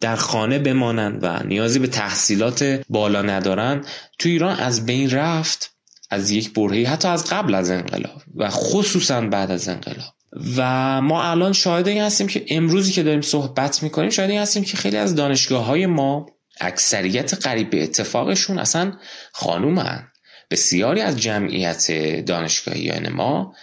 [0.00, 3.84] در خانه بمانند و نیازی به تحصیلات بالا ندارن
[4.18, 5.77] تو ایران از بین رفت
[6.10, 10.14] از یک برهی حتی از قبل از انقلاب و خصوصا بعد از انقلاب.
[10.56, 14.64] و ما الان شاهد این هستیم که امروزی که داریم صحبت می‌کنیم شاهد این هستیم
[14.64, 16.26] که خیلی از دانشگاه های ما
[16.60, 18.92] اکثریت قریب به اتفاقشون اصلا
[19.32, 20.08] خانومن.
[20.50, 21.92] بسیاری از جمعیت
[22.26, 23.54] دانشگاهیان ما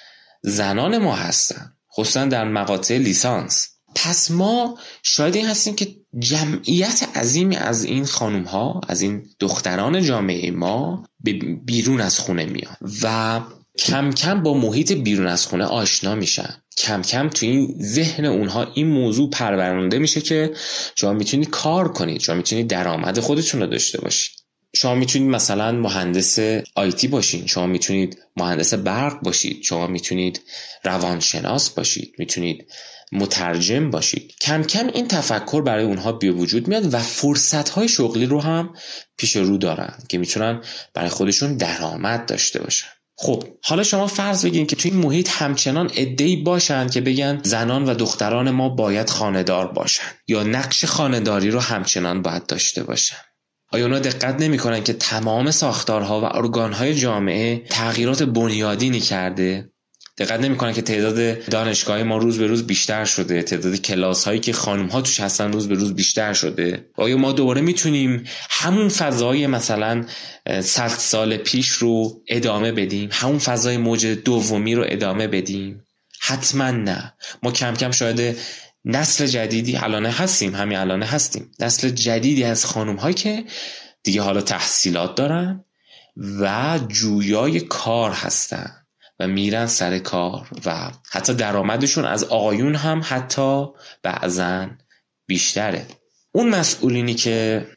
[0.42, 3.75] زنان ما هستن خصوصا در مقاطع لیسانس.
[3.96, 10.04] پس ما شاید این هستیم که جمعیت عظیمی از این خانوم ها از این دختران
[10.04, 11.34] جامعه ما به
[11.66, 13.42] بیرون از خونه میان و
[13.78, 16.56] کم کم با محیط بیرون از خونه آشنا میشن.
[16.78, 20.54] کم کم تو این ذهن اونها این موضوع پرورانده میشه که
[20.96, 24.32] شما می‌تونید کار کنید شما می‌تونید درآمد خودتون رو داشته باشید.
[24.76, 26.40] شما می‌تونید مثلا مهندس
[26.76, 30.42] آیتی باشید شما می‌تونید مهندس برق باشید شما می‌تونید
[30.84, 32.68] روانشناس باشید می‌تونید
[33.12, 34.34] مترجم باشید.
[34.42, 38.74] کم کم این تفکر برای اونها به وجود میاد و فرصت های شغلی رو هم
[39.18, 40.62] پیش رو دارن که می‌تونن
[40.94, 42.88] برای خودشون درآمد داشته باشن.
[43.18, 47.86] خب حالا شما فرض بگین که توی این محیط همچنان ادهی باشن که بگن زنان
[47.86, 53.18] و دختران ما باید خاندار باشن یا نقش خانداری رو همچنان باید داشته باشن.
[53.72, 59.72] آیا اونا دقت نمی‌کنن که تمام ساختارها و ارگانهای جامعه تغییرات بنیادینی کرده
[60.18, 63.44] دقت نمی‌کنن که تعداد دانشگاه ما روز به روز بیشتر شده.
[63.44, 66.90] تعداد کلاس هایی که خانم ها توش هستن روز به روز بیشتر شده.
[66.96, 70.06] آیا ما دوباره می‌تونیم همون فضای مثلا
[70.62, 75.84] صد سال پیش رو ادامه بدیم؟ همون فضای موج دومی رو ادامه بدیم؟
[76.22, 77.14] حتما نه.
[77.44, 78.38] ما کم کم شاید
[78.86, 80.56] نسل جدیدی الانه هستیم.
[80.56, 81.52] همین الانه هستیم.
[81.60, 83.44] نسل جدیدی از خانم هایی که
[84.04, 85.66] دیگه حالا تحصیلات دارن
[86.40, 88.85] و جویای کار هستن.
[89.20, 93.66] و میرن سر کار و حتی درآمدشون از آقایون هم حتی
[94.04, 94.68] بعضا
[95.28, 95.86] بیشتره.
[96.32, 97.68] اون مسئولینی که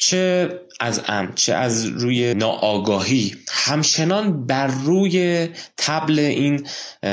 [0.00, 6.66] چه از ام چه از روی ناآگاهی همچنان بر روی تبل این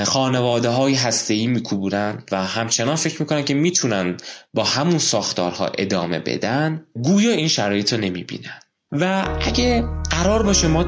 [0.03, 4.17] خانواده های هسته میکوبورن و همچنان فکر می‌کنن که می‌تونن
[4.53, 8.59] با همون ساختارها ادامه بدن گویا این شرایط رو نمی‌بینن.
[8.91, 10.83] و اگه قرار باشه ما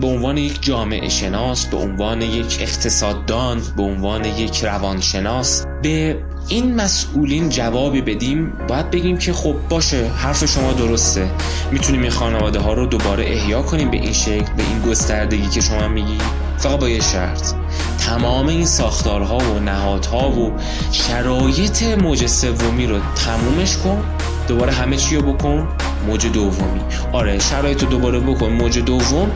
[0.00, 6.74] به عنوان یک جامعه شناس به عنوان یک اقتصاددان به عنوان یک روانشناس به این
[6.74, 11.30] مسئولین جوابی بدیم باید بگیم که خب باشه حرف شما درسته.
[11.72, 15.60] می‌تونیم این خانواده ها رو دوباره احیا کنیم به این شکل به این گستردگی که
[15.60, 16.18] شما میگی.
[16.58, 17.52] فقط با یه شرط.
[17.98, 20.52] تمام این ساختارها و نهادها و
[20.92, 24.04] شرایط موج سومی رو تمومش کن.
[24.48, 25.68] دوباره همه چی رو بکن.
[26.06, 26.80] موج دومی.
[27.12, 28.52] آره شرایط رو دوباره بکن.
[28.52, 29.30] موج دوم.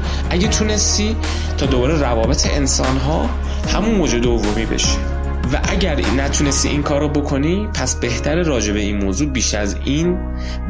[0.48, 1.16] تونستی
[1.58, 3.30] تا دوباره روابط انسان ها
[3.68, 4.98] همون موج دومی بشه
[5.52, 9.76] و اگر نتونستی این کار رو بکنی پس بهتر راجع به این موضوع بیش از
[9.84, 10.18] این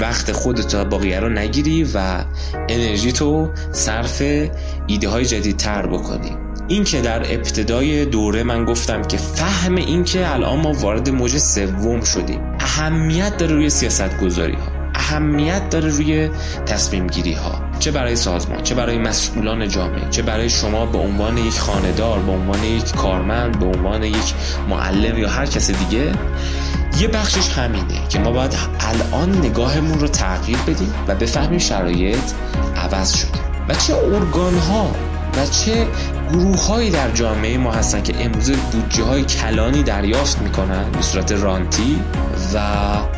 [0.01, 2.25] وقت خودت و باقیه رو نگیری و
[2.69, 4.23] انرژی تو صرف
[4.87, 6.37] ایده های جدیدتر بکنی.
[6.69, 11.39] این که در ابتدای دوره من گفتم که فهم این که الان ما وارد موج
[11.39, 12.41] سوم شدیم.
[12.61, 16.31] اهمیت داره روی سیاست گذاری ها اهمیت داره روی
[16.67, 21.39] تصمیم گیری ها چه برای سازمان چه برای مسئولان جامعه چه برای شما به عنوان
[21.39, 24.35] یک خاندار به عنوان یک کارمند به عنوان یک
[24.69, 26.13] معلم یا هر کس دیگه
[27.01, 32.33] یه بخشش همینه که ما باید الان نگاهمون رو تغییر بدیم و بفهمیم شرایط
[32.77, 34.91] عوض شده و چه ارگان ها
[35.37, 35.87] و چه
[36.33, 41.33] گروه هایی در جامعه ما هستن که امروز بودجه های کلانی دریافت می‌کنن به صورت
[41.33, 42.03] رانتی
[42.55, 42.59] و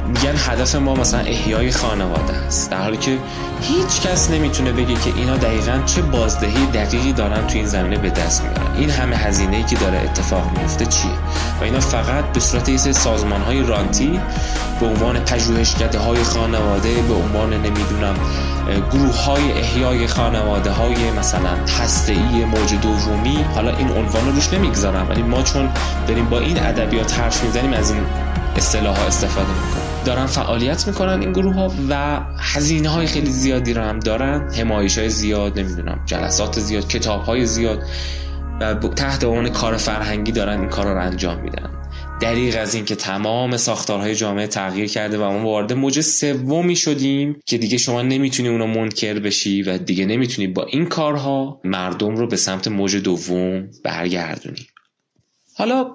[0.08, 2.70] میگن هدف ما مثلا احیای خانواده است.
[2.70, 3.18] در حالی که
[3.60, 8.10] هیچ کس نمی‌تونه بگه که اینا دقیقا چه بازدهی دقیقی دارن تو این زمینه به
[8.10, 8.76] دست میارن.
[8.76, 11.10] این همه هزینه ای که داره اتفاق میفته چیه؟
[11.60, 14.20] و اینا فقط به صورت یه سازمان های رانتی
[14.80, 18.14] به عنوان پژوهشکده های خانواده به عنوان نمی‌دونم
[18.92, 24.52] گروه های احیای خانواده های مثلا هسته ای موج دومی حالا این عنوان رو روش
[24.52, 25.68] نمی‌گذارم ولی ما چون
[26.08, 28.02] داریم با این ادبیات حرف می‌زنیم از این
[28.56, 33.82] اصطلاح استفاده می‌کنن دارن فعالیت می‌کنن این گروه ها و هزینه های خیلی زیادی رو
[33.82, 34.52] هم دارن.
[34.54, 37.82] همایش های زیاد نمی‌دونم جلسات زیاد کتاب های زیاد
[38.60, 41.70] و تحت عنوان کار فرهنگی دارن این کار رو انجام میدن.
[42.20, 47.58] دریغ از اینکه تمام ساختارهای جامعه تغییر کرده و ما وارد موج سومی شدیم که
[47.58, 52.36] دیگه شما نمی‌تونی اونو منکر بشی و دیگه نمی‌تونی با این کارها مردم رو به
[52.36, 54.66] سمت موج دوم برگردونی.
[55.54, 55.90] حالا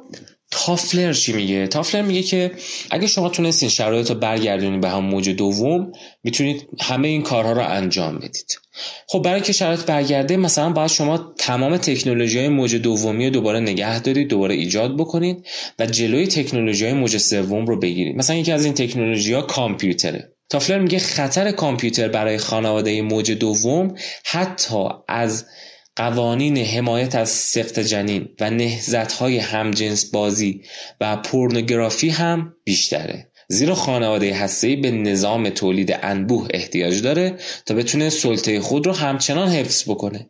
[0.51, 2.51] تافلر چی میگه؟ تافلر میگه که
[2.91, 5.91] اگه شما تونستین شرایط رو برگردونید به هم موج دوم
[6.23, 8.59] می‌تونید همه این کارها رو انجام بدید.
[9.07, 13.59] خب برای که شرایط برگرده مثلا باید شما تمام تکنولوژی های موج دومی رو دوباره
[13.59, 15.47] نگه دارید دوباره ایجاد بکنید
[15.79, 18.15] و جلوی تکنولوژی های موج سوم رو بگیرید.
[18.15, 20.31] مثلا یکی از این تکنولوژی ها کامپیوتره.
[20.49, 25.45] تافلر میگه خطر کامپیوتر برای خانواده موج دوم حتی از
[25.95, 30.61] قوانین حمایت از سقط جنین و نهزت های همجنس بازی
[31.01, 33.27] و پورنوگرافی هم بیشتره.
[33.47, 39.49] زیرا خانواده هسته‌ای به نظام تولید انبوه احتیاج داره تا بتونه سلطه خود رو همچنان
[39.49, 40.29] حفظ بکنه.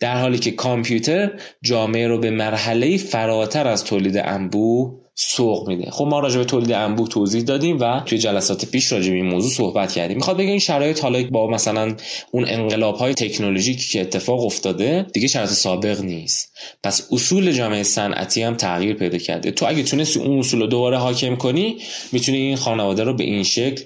[0.00, 5.90] در حالی که کامپیوتر جامعه رو به مرحله فراتر از تولید انبوه سوق میده.
[5.90, 9.26] خب ما راجع به تولید انبوه توضیح دادیم و توی جلسات پیش راجع به این
[9.26, 10.16] موضوع صحبت کردیم.
[10.16, 11.96] می‌خواد بگه این شرایط حالا با مثلا
[12.30, 16.52] اون انقلاب های تکنولوژیکی که اتفاق افتاده دیگه شرایط سابق نیست.
[16.82, 19.50] پس اصول جامعه صنعتی هم تغییر پیدا کرده.
[19.50, 21.78] تو اگه تونستی اون اصول رو دوباره حاکم کنی
[22.12, 23.82] می‌تونی این خانواده رو به این شکل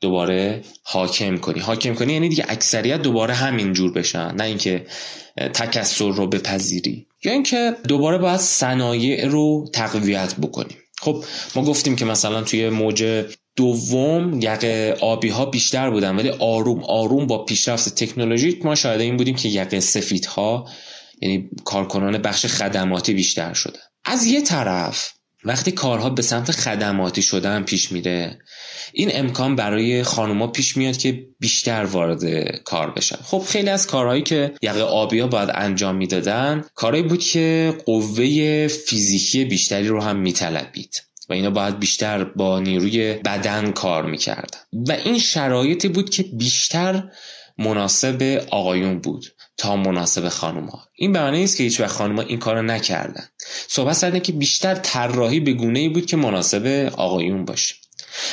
[0.00, 1.60] دوباره حاکم کنی.
[1.60, 4.34] حاکم کنی یعنی دیگه اکثریت دوباره همین جور بشن.
[4.34, 4.86] نه اینکه
[5.36, 7.06] تکسر رو بپذیری.
[7.24, 10.76] یا اینکه دوباره باید صنایع رو تقویت بکنیم.
[11.02, 11.24] خب
[11.54, 13.24] ما گفتیم که مثلا توی موج
[13.56, 19.16] دوم یقه آبی ها بیشتر بودن ولی آروم آروم با پیشرفت تکنولوژی ما شاهد این
[19.16, 20.68] بودیم که یقه سفید ها
[21.22, 25.12] یعنی کارکنان بخش خدماتی بیشتر شدن از یه طرف
[25.44, 28.38] وقتی کارها به سمت خدماتی شدن پیش میره
[28.92, 33.16] این امکان برای خانوما پیش میاد که بیشتر وارد کار بشن.
[33.16, 39.44] خب خیلی از کارهایی که یقه آبیا باید انجام می‌دادن کارهایی بود که قوه فیزیکی
[39.44, 44.58] بیشتری رو هم میطلبید و اینا باید بیشتر با نیروی بدن کار می‌کردن.
[44.88, 47.04] و این شرایطی بود که بیشتر
[47.58, 49.26] مناسب آقایون بود.
[49.62, 53.24] تا مناسب خانوما این به معنی نیست که هیچ وقت خانوما این کارو نکردن.
[53.68, 57.74] صحبت سر که بیشتر طراحی به گونه ای بود که مناسب آقایون باشه.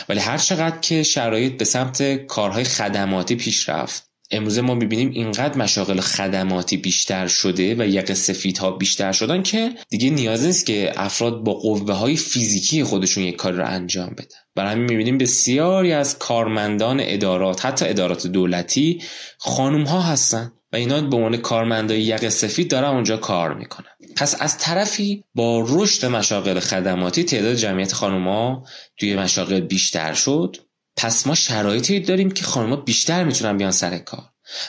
[0.10, 5.58] ولی هر چقدر که شرایط به سمت کارهای خدماتی پیش رفت امروزه ما می‌بینیم اینقدر
[5.58, 11.44] مشاغل خدماتی بیشتر شده و یق سفیدها بیشتر شدن که دیگه نیاز نیست که افراد
[11.44, 14.38] با قوه های فیزیکی خودشون یک کار رو انجام بدن.
[14.56, 19.02] برای همین می‌بینیم بسیاری از کارمندان ادارات حتی ادارات دولتی
[19.38, 20.52] خانم ها هستن.
[20.74, 23.92] و اینا به عنوان کارمندای یق سفید دارن اونجا کار می‌کنن.
[24.16, 28.66] پس از طرفی با رشد مشاغل خدماتی تعداد جمعیت خانوما
[28.98, 30.56] توی مشاغل بیشتر شد.
[30.98, 34.24] پس ما شرایطی داریم که خانوما بیشتر می‌تونن بیان سر کار.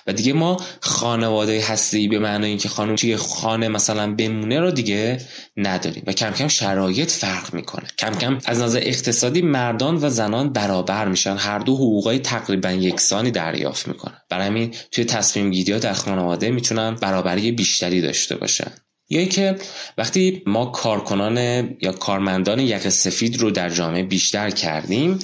[0.07, 5.21] و دیگه ما خانواده هستی به معنای اینکه خانم توی خانه مثلا بمونه رو دیگه
[5.57, 6.03] نداریم.
[6.07, 7.87] و کم کم شرایط فرق می‌کنه.
[7.99, 11.37] کم کم از نظر اقتصادی مردان و زنان برابر میشن.
[11.37, 14.19] هر دو حقوقای تقریبا یکسانی دریافت می‌کنن.
[14.29, 18.73] برای همین توی تصمیم گیری در خانواده می‌تونن برابری بیشتری داشته باشن.
[19.11, 19.57] یا که
[19.99, 21.37] وقتی ما کارکنان
[21.81, 25.19] یا کارمندان یک سفید رو در جامعه بیشتر کردیم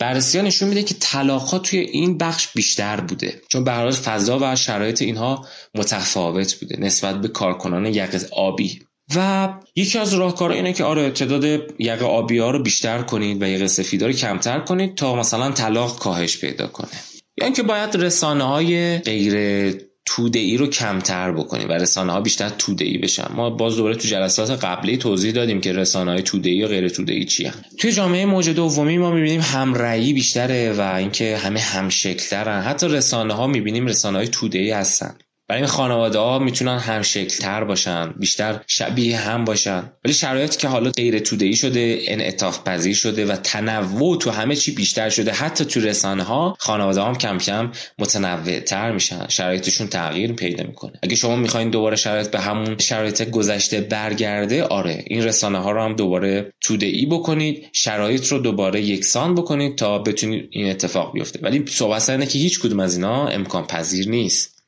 [0.00, 3.40] بررسی ها نشون میده که طلاق توی این بخش بیشتر بوده.
[3.48, 8.80] چون به حال فضا و شرایط اینها متفاوت بوده نسبت به کارکنان یقه آبی.
[9.16, 11.44] و یکی از راهکارها اینه که آره تعداد
[11.78, 15.98] یقه آبی ها رو بیشتر کنید و یقه سفید رو کمتر کنید تا مثلا طلاق
[15.98, 16.90] کاهش پیدا کنه.
[17.38, 22.48] یعنی اینکه باید رسانه های غیر توده ای رو کمتر بکنیم و رسانه ها بیشتر
[22.48, 23.32] توده ای بشن.
[23.34, 26.88] ما باز دوباره تو جلسات قبلی توضیح دادیم که رسانه های توده ای و غیر
[26.88, 27.54] توده ای چی هم.
[27.78, 32.62] توی جامعه موج دومی ما می‌بینیم همرأیی بیشتره و اینکه همه همشکلترن.
[32.62, 35.18] حتی رسانه ها می‌بینیم رسانه های توده ای هستن.
[35.50, 37.02] برای این خانواده ها می‌تونن هم
[37.40, 39.92] تر باشن بیشتر شبیه هم باشن.
[40.04, 44.74] ولی شرایطی که حالا غیر توده‌ای شده انعطاف پذیر شده و تنوع تو همه چی
[44.74, 49.28] بیشتر شده حتی تو رسانه ها خانواده هم کم کم متنوع تر میشن.
[49.28, 50.92] شرایطشون تغییر پیدا می‌کنه.
[51.02, 55.82] اگه شما می‌خواین دوباره شرایط به همون شرایط گذشته برگرده آره این رسانه ها رو
[55.82, 61.38] هم دوباره توده‌ای بکنید شرایط رو دوباره یکسان بکنید تا بتونید این اتفاق بیفته.
[61.42, 64.59] ولی صحبت که هیچ کدوم از اینا امکان پذیر نیست.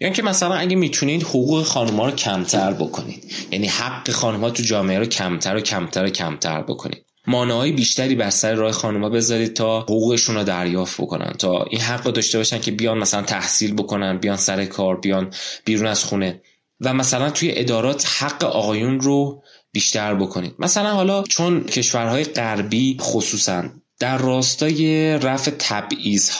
[0.00, 3.32] یا اینکه مثلا اگه می‌تونید حقوق خانم‌ها رو کمتر بکنید.
[3.50, 7.04] یعنی حق خانم‌ها تو جامعه رو کمتر و کمتر و کمتر بکنید.
[7.26, 11.32] مانعهای بیشتری بر سر راه خانم‌ها بذارید تا حقوقشون رو دریافت بکنن.
[11.38, 15.30] تا این حق رو داشته باشن که بیان مثلا تحصیل بکنن بیان سر کار بیان
[15.64, 16.40] بیرون از خونه.
[16.80, 19.42] و مثلا توی ادارات حق آقایون رو
[19.72, 20.54] بیشتر بکنید.
[20.58, 23.64] مثلا حالا چون کشورهای غربی خصوصا
[23.98, 26.30] در راستای رفع تبعیض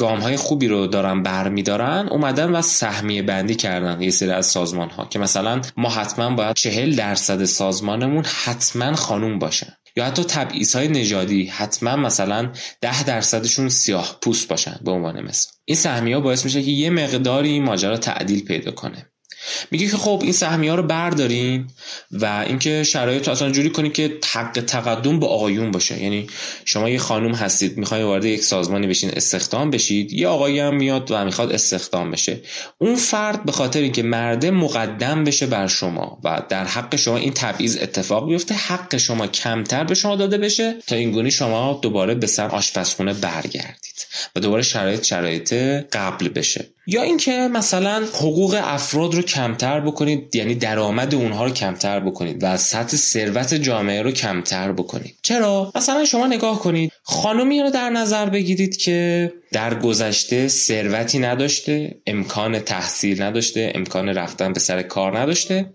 [0.00, 4.90] گام های خوبی رو دارن برمیدارن اومدن و سهمیه بندی کردن یه سری از سازمان
[4.90, 10.76] ها که مثلا ما حتما باید چهل درصد سازمانمون حتما خانوم باشن یا حتی تبعیض
[10.76, 15.52] های نژادی حتما مثلا ده درصدشون سیاه پوست باشن به عنوان مثال.
[15.64, 19.09] این سهمیه باعث میشه که یه مقداری ماجرا تعدیل پیدا کنه.
[19.70, 21.66] میگه که خب این سهمیه رو بردارین
[22.10, 26.02] و اینکه شرایط رو اصلا جوری کنید که حق تقدم به آقایون باشه.
[26.02, 26.26] یعنی
[26.64, 31.10] شما یه خانوم هستید می‌خواید وارد یک سازمانی بشین استخدام بشید یه آقایی هم میاد
[31.10, 32.40] و می‌خواد استخدام بشه.
[32.78, 37.32] اون فرد به خاطر اینکه مرده مقدم بشه بر شما و در حق شما این
[37.32, 40.74] تبعیض اتفاق بیفته حق شما کمتر به شما داده بشه.
[40.86, 45.52] تا اینگونه شما دوباره به سر آشپزخونه برگردید و دوباره شرایط شرایط
[45.92, 46.66] قبل بشه.
[46.86, 52.56] یا اینکه مثلا حقوق افراد رو کمتر بکنید یعنی درآمد اونها رو کمتر بکنید و
[52.56, 55.16] سطح ثروت جامعه رو کمتر بکنید.
[55.22, 62.00] چرا؟ مثلا شما نگاه کنید خانمی رو در نظر بگیرید که در گذشته ثروتی نداشته
[62.06, 65.74] امکان تحصیل نداشته امکان رفتن به سر کار نداشته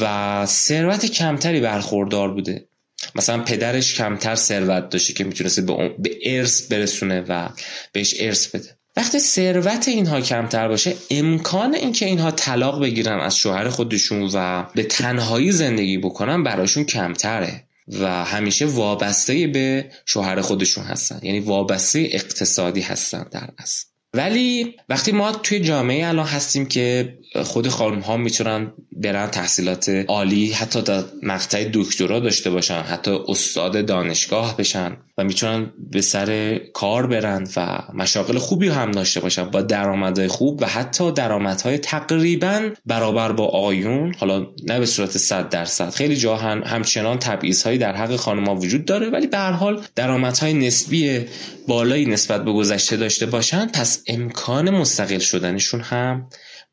[0.00, 2.68] و ثروت کمتری برخوردار بوده.
[3.14, 7.48] مثلا پدرش کمتر ثروت داشته که می‌تونسته به, ارث برسونه و
[7.92, 8.77] بهش ارث بده.
[8.98, 14.82] وقتی ثروت اینها کمتر باشه امکان اینکه اینها طلاق بگیرن از شوهر خودشون و به
[14.82, 17.64] تنهایی زندگی بکنن براشون کمتره
[18.00, 21.20] و همیشه وابسته به شوهر خودشون هستن.
[21.22, 23.84] یعنی وابسته اقتصادی هستن در اصل.
[24.14, 30.52] ولی وقتی ما توی جامعه الان هستیم که خود خانم ها می‌تونن برن تحصیلات عالی
[30.52, 37.06] حتی در مقطع دکترا داشته باشن حتی استاد دانشگاه بشن و می‌تونن به سر کار
[37.06, 43.32] برن و مشاغل خوبی هم داشته باشن با درآمدهای خوب و حتی درآمدهای تقریبا برابر
[43.32, 47.96] با آیون حالا نه به صورت 100 درصد خیلی جا هم همچنان تبعیض هایی در
[47.96, 51.20] حق خانم ها وجود داره ولی به هر حال درآمدهای نسبی
[51.68, 56.26] بالایی نسبت به گذشته داشته باشن پس امکان مستقل شدنشون هم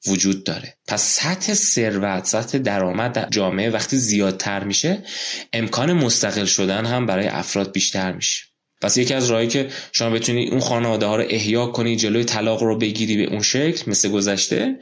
[0.08, 0.74] وجود داره.
[0.88, 5.04] پس سطح ثروت سطح درآمد در جامعه وقتی زیادتر میشه
[5.54, 8.44] امکان مستقل شدن هم برای افراد بیشتر میشه.
[8.82, 12.64] پس یکی از راهی که شما بتونی اون خانواده ها رو احیا کنی جلوی طلاق
[12.64, 14.76] رو بگیری به اون شکل مثل گذشته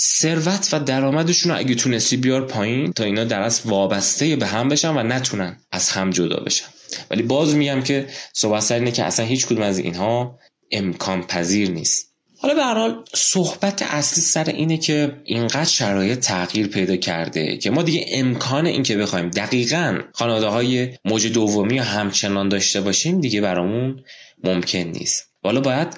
[0.00, 4.68] ثروت و درآمدشون رو اگه تونستی بیار پایین تا اینا در اصل وابسته به هم
[4.68, 6.66] بشن و نتونن از هم جدا بشن.
[7.10, 10.38] ولی باز میگم که صحبت سر اینه که اصلا هیچ کدوم از اینها
[10.72, 12.07] امکان پذیر نیست.
[12.40, 17.82] حالا به حال صحبت اصلی سر اینه که اینقدر شرایط تغییر پیدا کرده که ما
[17.82, 24.04] دیگه امکان این که بخوایم دقیقا خانواده های موج دومی همچنان داشته باشیم دیگه برامون
[24.44, 25.24] ممکن نیست.
[25.42, 25.88] حالا باید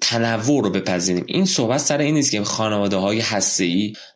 [0.00, 1.24] تنوع رو بپذیریم.
[1.28, 3.22] این صحبت سر این نیست که خانواده های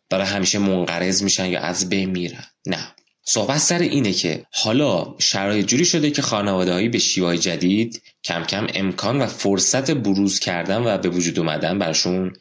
[0.09, 2.43] برای همیشه منقرض میشن یا از بین میرن.
[2.65, 2.94] نه.
[3.27, 8.67] صحبت سر اینه که حالا شرایط جوری شده که خانواده به شیوه جدید کم کم
[8.73, 12.33] امکان و فرصت بروز کردن و به وجود اومدن برشون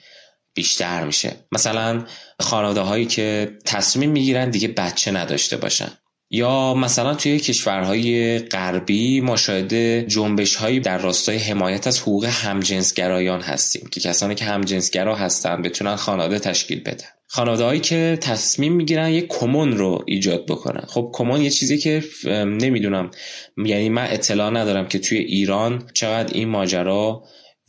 [0.55, 1.37] بیشتر میشه.
[1.53, 2.05] مثلا
[2.41, 5.93] خانواده هایی که تصمیم می‌گیرن دیگه بچه نداشته باشن.
[6.30, 9.74] یا مثلا توی کشورهای غربی ما شاهد
[10.09, 15.97] جنبش هایی در راستای حمایت از حقوق همجنسگرایان هستیم که کسانی که همجنسگرا هستن بتونن
[15.97, 17.09] خانواده تشکیل بدن.
[17.26, 20.84] خانواده که تصمیم می‌گیرن یک کمون رو ایجاد بکنن.
[20.86, 22.02] خب کمون یه چیزی که
[22.44, 23.10] نمی‌دونم.
[23.64, 27.22] یعنی من اطلاع ندارم که توی ایران چقدر این ماجرا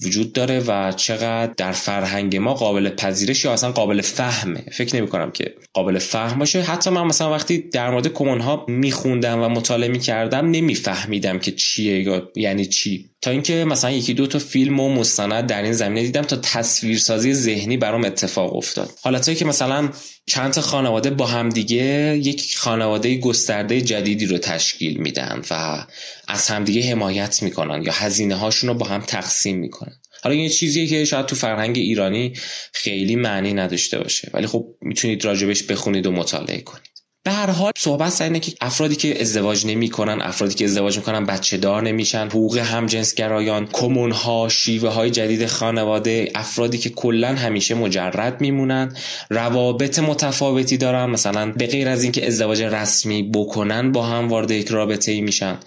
[0.05, 4.65] وجود داره و چقدر در فرهنگ ما قابل پذیرش یا اصلا قابل فهمه.
[4.71, 6.61] فکر نمی کنم که قابل فهم باشه.
[6.61, 12.21] حتی من مثلا وقتی در مورد کمون ها میخوندم و مطالعه می‌کردم نمیفهمیدم که چیه
[12.35, 13.09] یعنی چی.
[13.25, 17.33] تا اینکه مثلا یکی دو تا فیلم و مستند در این زمینه دیدم تا تصویرسازی
[17.33, 18.89] ذهنی برام اتفاق افتاد.
[19.01, 19.89] حالتایی که مثلا
[20.25, 25.85] چند تا خانواده با همدیگه یک خانواده گسترده جدیدی رو تشکیل میدن و
[26.27, 29.95] از همدیگه حمایت می‌کنن یا هزینه هاشون رو با هم تقسیم می‌کنن.
[30.23, 32.33] حالا این چیزیه که شاید تو فرهنگ ایرانی
[32.73, 36.94] خیلی معنی نداشته باشه ولی خب می‌تونید راجبش بخونید و مطالعه کنید.
[37.25, 41.25] به هر حال صحبت سر اینه که افرادی که ازدواج نمی‌کنن افرادی که ازدواج می‌کنن
[41.25, 47.75] بچه دار نمیشن حقوق همجنسگرایان کمون ها شیوه های جدید خانواده افرادی که کلا همیشه
[47.75, 48.95] مجرد میمونن
[49.29, 54.67] روابط متفاوتی دارن مثلا به غیر از اینکه ازدواج رسمی بکنن با هم وارد یک
[54.67, 55.57] رابطه ای میشن.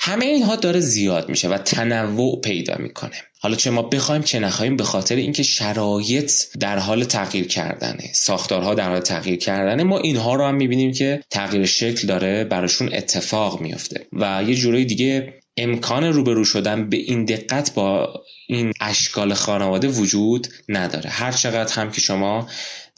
[0.00, 3.27] همه اینها داره زیاد میشه و تنوع پیدا می‌کنه.
[3.40, 8.10] حالا چه ما بخوایم چه نخواهیم به خاطر اینکه شرایط در حال تغییر کردنه.
[8.12, 9.84] ساختارها در حال تغییر کردنه.
[9.84, 14.84] ما اینها رو هم می‌بینیم که تغییر شکل داره براشون اتفاق میفته و یه جورایی
[14.84, 18.14] دیگه امکان روبرو شدن به این دقت با
[18.48, 21.10] این اشکال خانواده وجود نداره.
[21.10, 22.48] هر چقدر هم که شما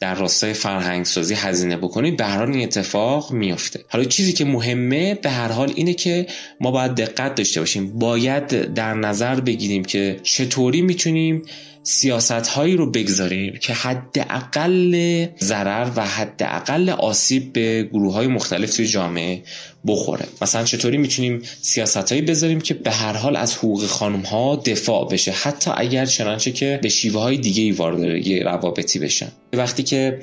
[0.01, 4.45] در راستای فرهنگ سازی هزینه بکنید به هر حال این اتفاق میفته حالا چیزی که
[4.45, 6.27] مهمه به هر حال اینه که
[6.59, 7.99] ما باید دقت داشته باشیم.
[7.99, 11.43] باید در نظر بگیریم که چطوری می‌تونیم
[11.83, 18.87] سیاست هایی رو بگذاریم که حداقل ضرر و حداقل آسیب به گروه های مختلف توی
[18.87, 19.43] جامعه
[19.87, 20.25] بخوره.
[20.41, 25.09] مثلا چطوری می‌تونیم سیاست هایی بذاریم که به هر حال از حقوق خانم ها دفاع
[25.09, 29.31] بشه حتی اگر چنانچه که به شیوه های دیگه ای وارد روابطی بشن.
[29.53, 30.19] وقتی که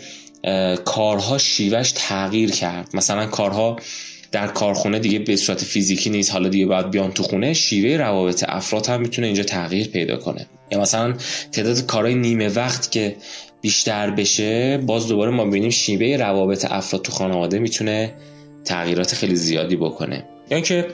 [0.84, 3.76] کارها شیوهش تغییر کرد مثلا کارها
[4.32, 6.32] در کارخونه دیگه به صورت فیزیکی نیست.
[6.32, 7.52] حالا دیگه باید بیان تو خونه.
[7.52, 10.46] شیوه روابط افراد هم می‌تونه اینجا تغییر پیدا کنه.
[10.72, 11.14] یا مثلا
[11.52, 13.16] تعداد کارهای نیمه وقت که
[13.60, 18.14] بیشتر بشه باز دوباره ما ببینیم شیوه روابط افراد تو خانواده می‌تونه
[18.64, 20.24] تغییرات خیلی زیادی بکنه.
[20.50, 20.86] یعنی که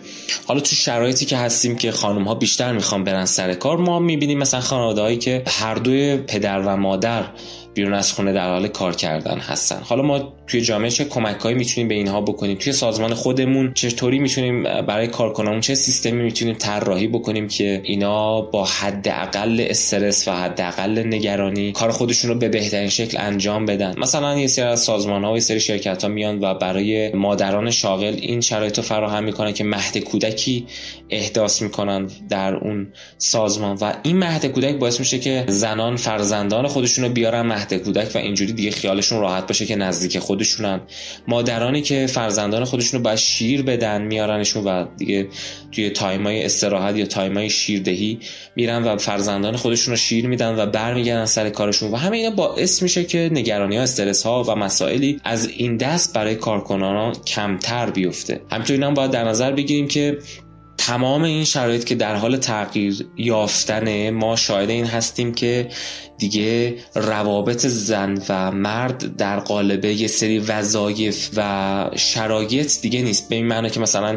[0.47, 4.39] حالا تو شرایطی که هستیم که خانم ها بیشتر می‌خوان برن سر کار ما می‌بینیم
[4.39, 7.25] مثلا خانواده هایی که هر دوی پدر و مادر
[7.75, 9.81] بیرون از خونه در حال کار کردن هستن.
[9.83, 14.63] حالا ما توی جامعه چه کمکهایی می‌تونیم به اینها بکنیم؟ توی سازمان خودمون چطوری می‌تونیم
[14.63, 21.73] برای کارکنانمون چه سیستمی می‌تونیم طراحی بکنیم که اینا با حداقل استرس و حداقل نگرانی
[21.73, 25.35] کار خودشون رو به بهترین شکل انجام بدن؟ مثلا یه سری از سازمان ها و
[25.35, 29.65] یه سری شرکت ها میان و برای مادران شاغل این شرایط رو فراهم می‌کنن که
[29.65, 30.67] مهد کودکی
[31.11, 32.87] احداث می‌کنن در اون
[33.19, 33.79] سازمان.
[33.81, 37.43] و این مهد کودک باعث میشه که زنان فرزندان خودشون رو بیارن
[37.73, 40.81] مهد کودک و اینجوری دیگه خیالشون راحت باشه که نزدیک خودشونن.
[41.29, 45.29] مادرانی که فرزندان خودشون رو شیر بدن میارنشون و دیگه
[45.73, 48.19] توی تایمای استراحت یا تایمای شیردهی
[48.57, 51.91] میرن و فرزندان خودشون رو شیر میدن و برمیگردن سر کارشون.
[51.91, 56.15] و همه اینا باعث میشه که نگرانی ها استرس ها و مسائلی از این دست
[56.15, 58.41] برای کارکنان کمتر بیفته.
[58.51, 60.19] همینطور هم باید در نظر بگیریم که
[60.79, 65.69] تمام این شرایط که در حال تغییر یافتن ما شاهد این هستیم که
[66.19, 73.29] دیگه روابط زن و مرد در قالب یه سری وظایف و شرایط دیگه نیست.
[73.29, 74.17] به این معنی که مثلا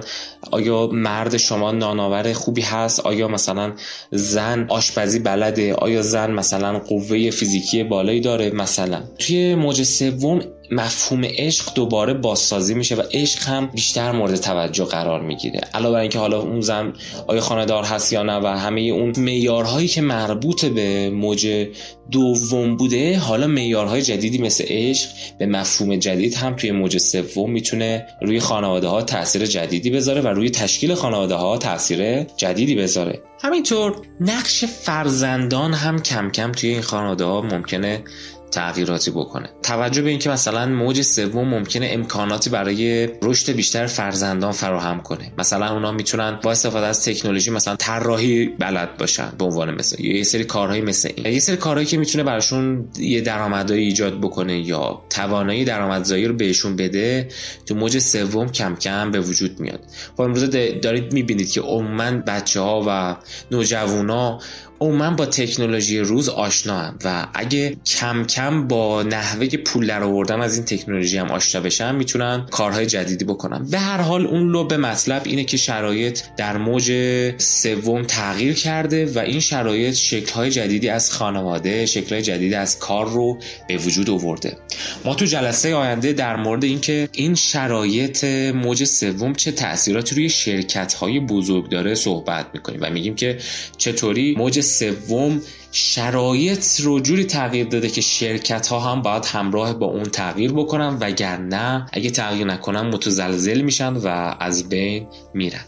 [0.51, 3.73] آیا مرد شما نانآور خوبی هست؟ آیا مثلا
[4.11, 9.03] زن آشپزی بلده؟ آیا زن مثلا قوه فیزیکی بالایی داره؟ مثلا.
[9.19, 10.41] توی موج سوم
[10.71, 15.61] مفهوم عشق دوباره بازسازی میشه و عشق هم بیشتر مورد توجه قرار می‌گیره.
[15.73, 16.93] علاوه بر اینکه حالا اون زن
[17.27, 21.67] آیا خاندار هست یا نه و همه اون معیارهایی که مربوط به موج
[22.11, 25.09] دوم بوده حالا معیارهای جدیدی مثل عشق
[25.39, 30.27] به مفهوم جدید هم توی موج سوم می‌تونه روی خانواده ها تاثیر جدیدی بذاره و
[30.27, 33.21] روی تشکیل خانواده ها تاثیر جدیدی بذاره.
[33.41, 38.03] همینطور نقش فرزندان هم کم کم توی این خانواده ها ممکنه
[38.51, 39.49] تغییراتی بکنه.
[39.63, 45.31] توجه به اینکه مثلا موج سوم ممکنه امکاناتی برای رشد بیشتر فرزندان فراهم کنه.
[45.37, 50.23] مثلا اونا می‌تونن با استفاده از تکنولوژی مثلا طراحی بلد باشن به عنوان مثل یه
[50.23, 51.33] سری کارهایی مثل این.
[51.33, 56.75] یه سری کارهایی که می‌تونه براشون یه درآمدزایی ایجاد بکنه یا توانایی درآمدزایی رو بهشون
[56.75, 57.27] بده
[57.65, 59.79] تو موج سوم کم کم به وجود میاد.
[60.15, 60.49] با امروز
[60.81, 63.15] دارید می‌بینید که عموما بچه ها و
[63.51, 64.39] نوجوانا
[64.81, 70.55] من با تکنولوژی روز آشنا و اگه کم کم با نحوه پول در آوردن از
[70.55, 74.77] این تکنولوژی هم آشنا بشن می‌تونن کارهای جدیدی بکنن به هر حال اون لو به
[74.77, 76.91] مطلب اینه که شرایط در موج
[77.37, 83.37] سوم تغییر کرده و این شرایط شکلهای جدیدی از خانواده شکلهای جدیدی از کار رو
[83.67, 84.57] به وجود آورده.
[85.05, 88.23] ما تو جلسه آینده در مورد اینکه این شرایط
[88.55, 93.37] موج سوم چه تاثیراتی روی شرکت های بزرگ داره صحبت می‌کنیم و میگیم که
[93.77, 95.41] چطوری موج سوم
[95.71, 100.97] شرایط رو جوری تغییر داده که شرکت ها هم باید همراه با اون تغییر بکنن
[101.01, 105.65] وگرنه اگه تغییر نکنن متزلزل میشن و از بین میرن.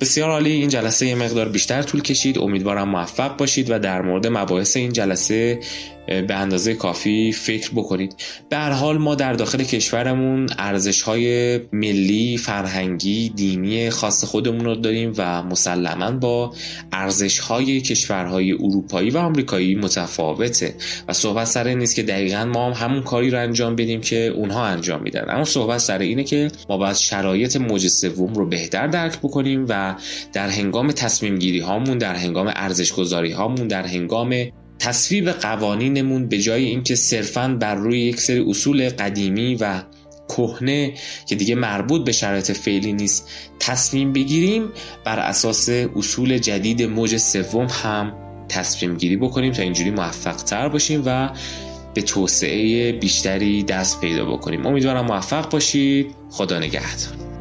[0.00, 2.38] بسیار عالی این جلسه یه مقدار بیشتر طول کشید.
[2.38, 5.60] امیدوارم موفق باشید و در مورد مباحث این جلسه
[6.06, 8.14] به اندازه کافی فکر بکنید.
[8.48, 14.74] به هر حال ما در داخل کشورمون ارزش های ملی فرهنگی دینی خاص خودمون رو
[14.74, 16.54] داریم و مسلما با
[16.92, 20.74] ارزش های کشورهای اروپایی و آمریکایی متفاوته.
[21.08, 24.64] و صحبت سر نیست که دقیقا ما هم همون کاری رو انجام بدیم که اونها
[24.64, 25.24] انجام میدن.
[25.28, 29.45] اما صحبت سر اینه که ما باید شرایط موج سوم رو بهتر درک بکنیم.
[29.54, 29.94] و
[30.32, 34.34] در هنگام تصمیم گیری هامون در هنگام ارزش گذاری هامون در هنگام
[34.78, 39.82] تصویب قوانینمون به جای اینکه صرفا بر روی یک سری اصول قدیمی و
[40.28, 40.94] کهنه
[41.26, 43.30] که دیگه مربوط به شرایط فعلی نیست
[43.60, 44.68] تصمیم بگیریم
[45.04, 48.12] بر اساس اصول جدید موج سوم هم
[48.48, 51.30] تصمیم گیری بکنیم تا اینجوری موفق تر باشیم و
[51.94, 54.66] به توسعه بیشتری دست پیدا بکنیم.
[54.66, 56.14] امیدوارم موفق باشید.
[56.30, 57.35] خدا نگهدار.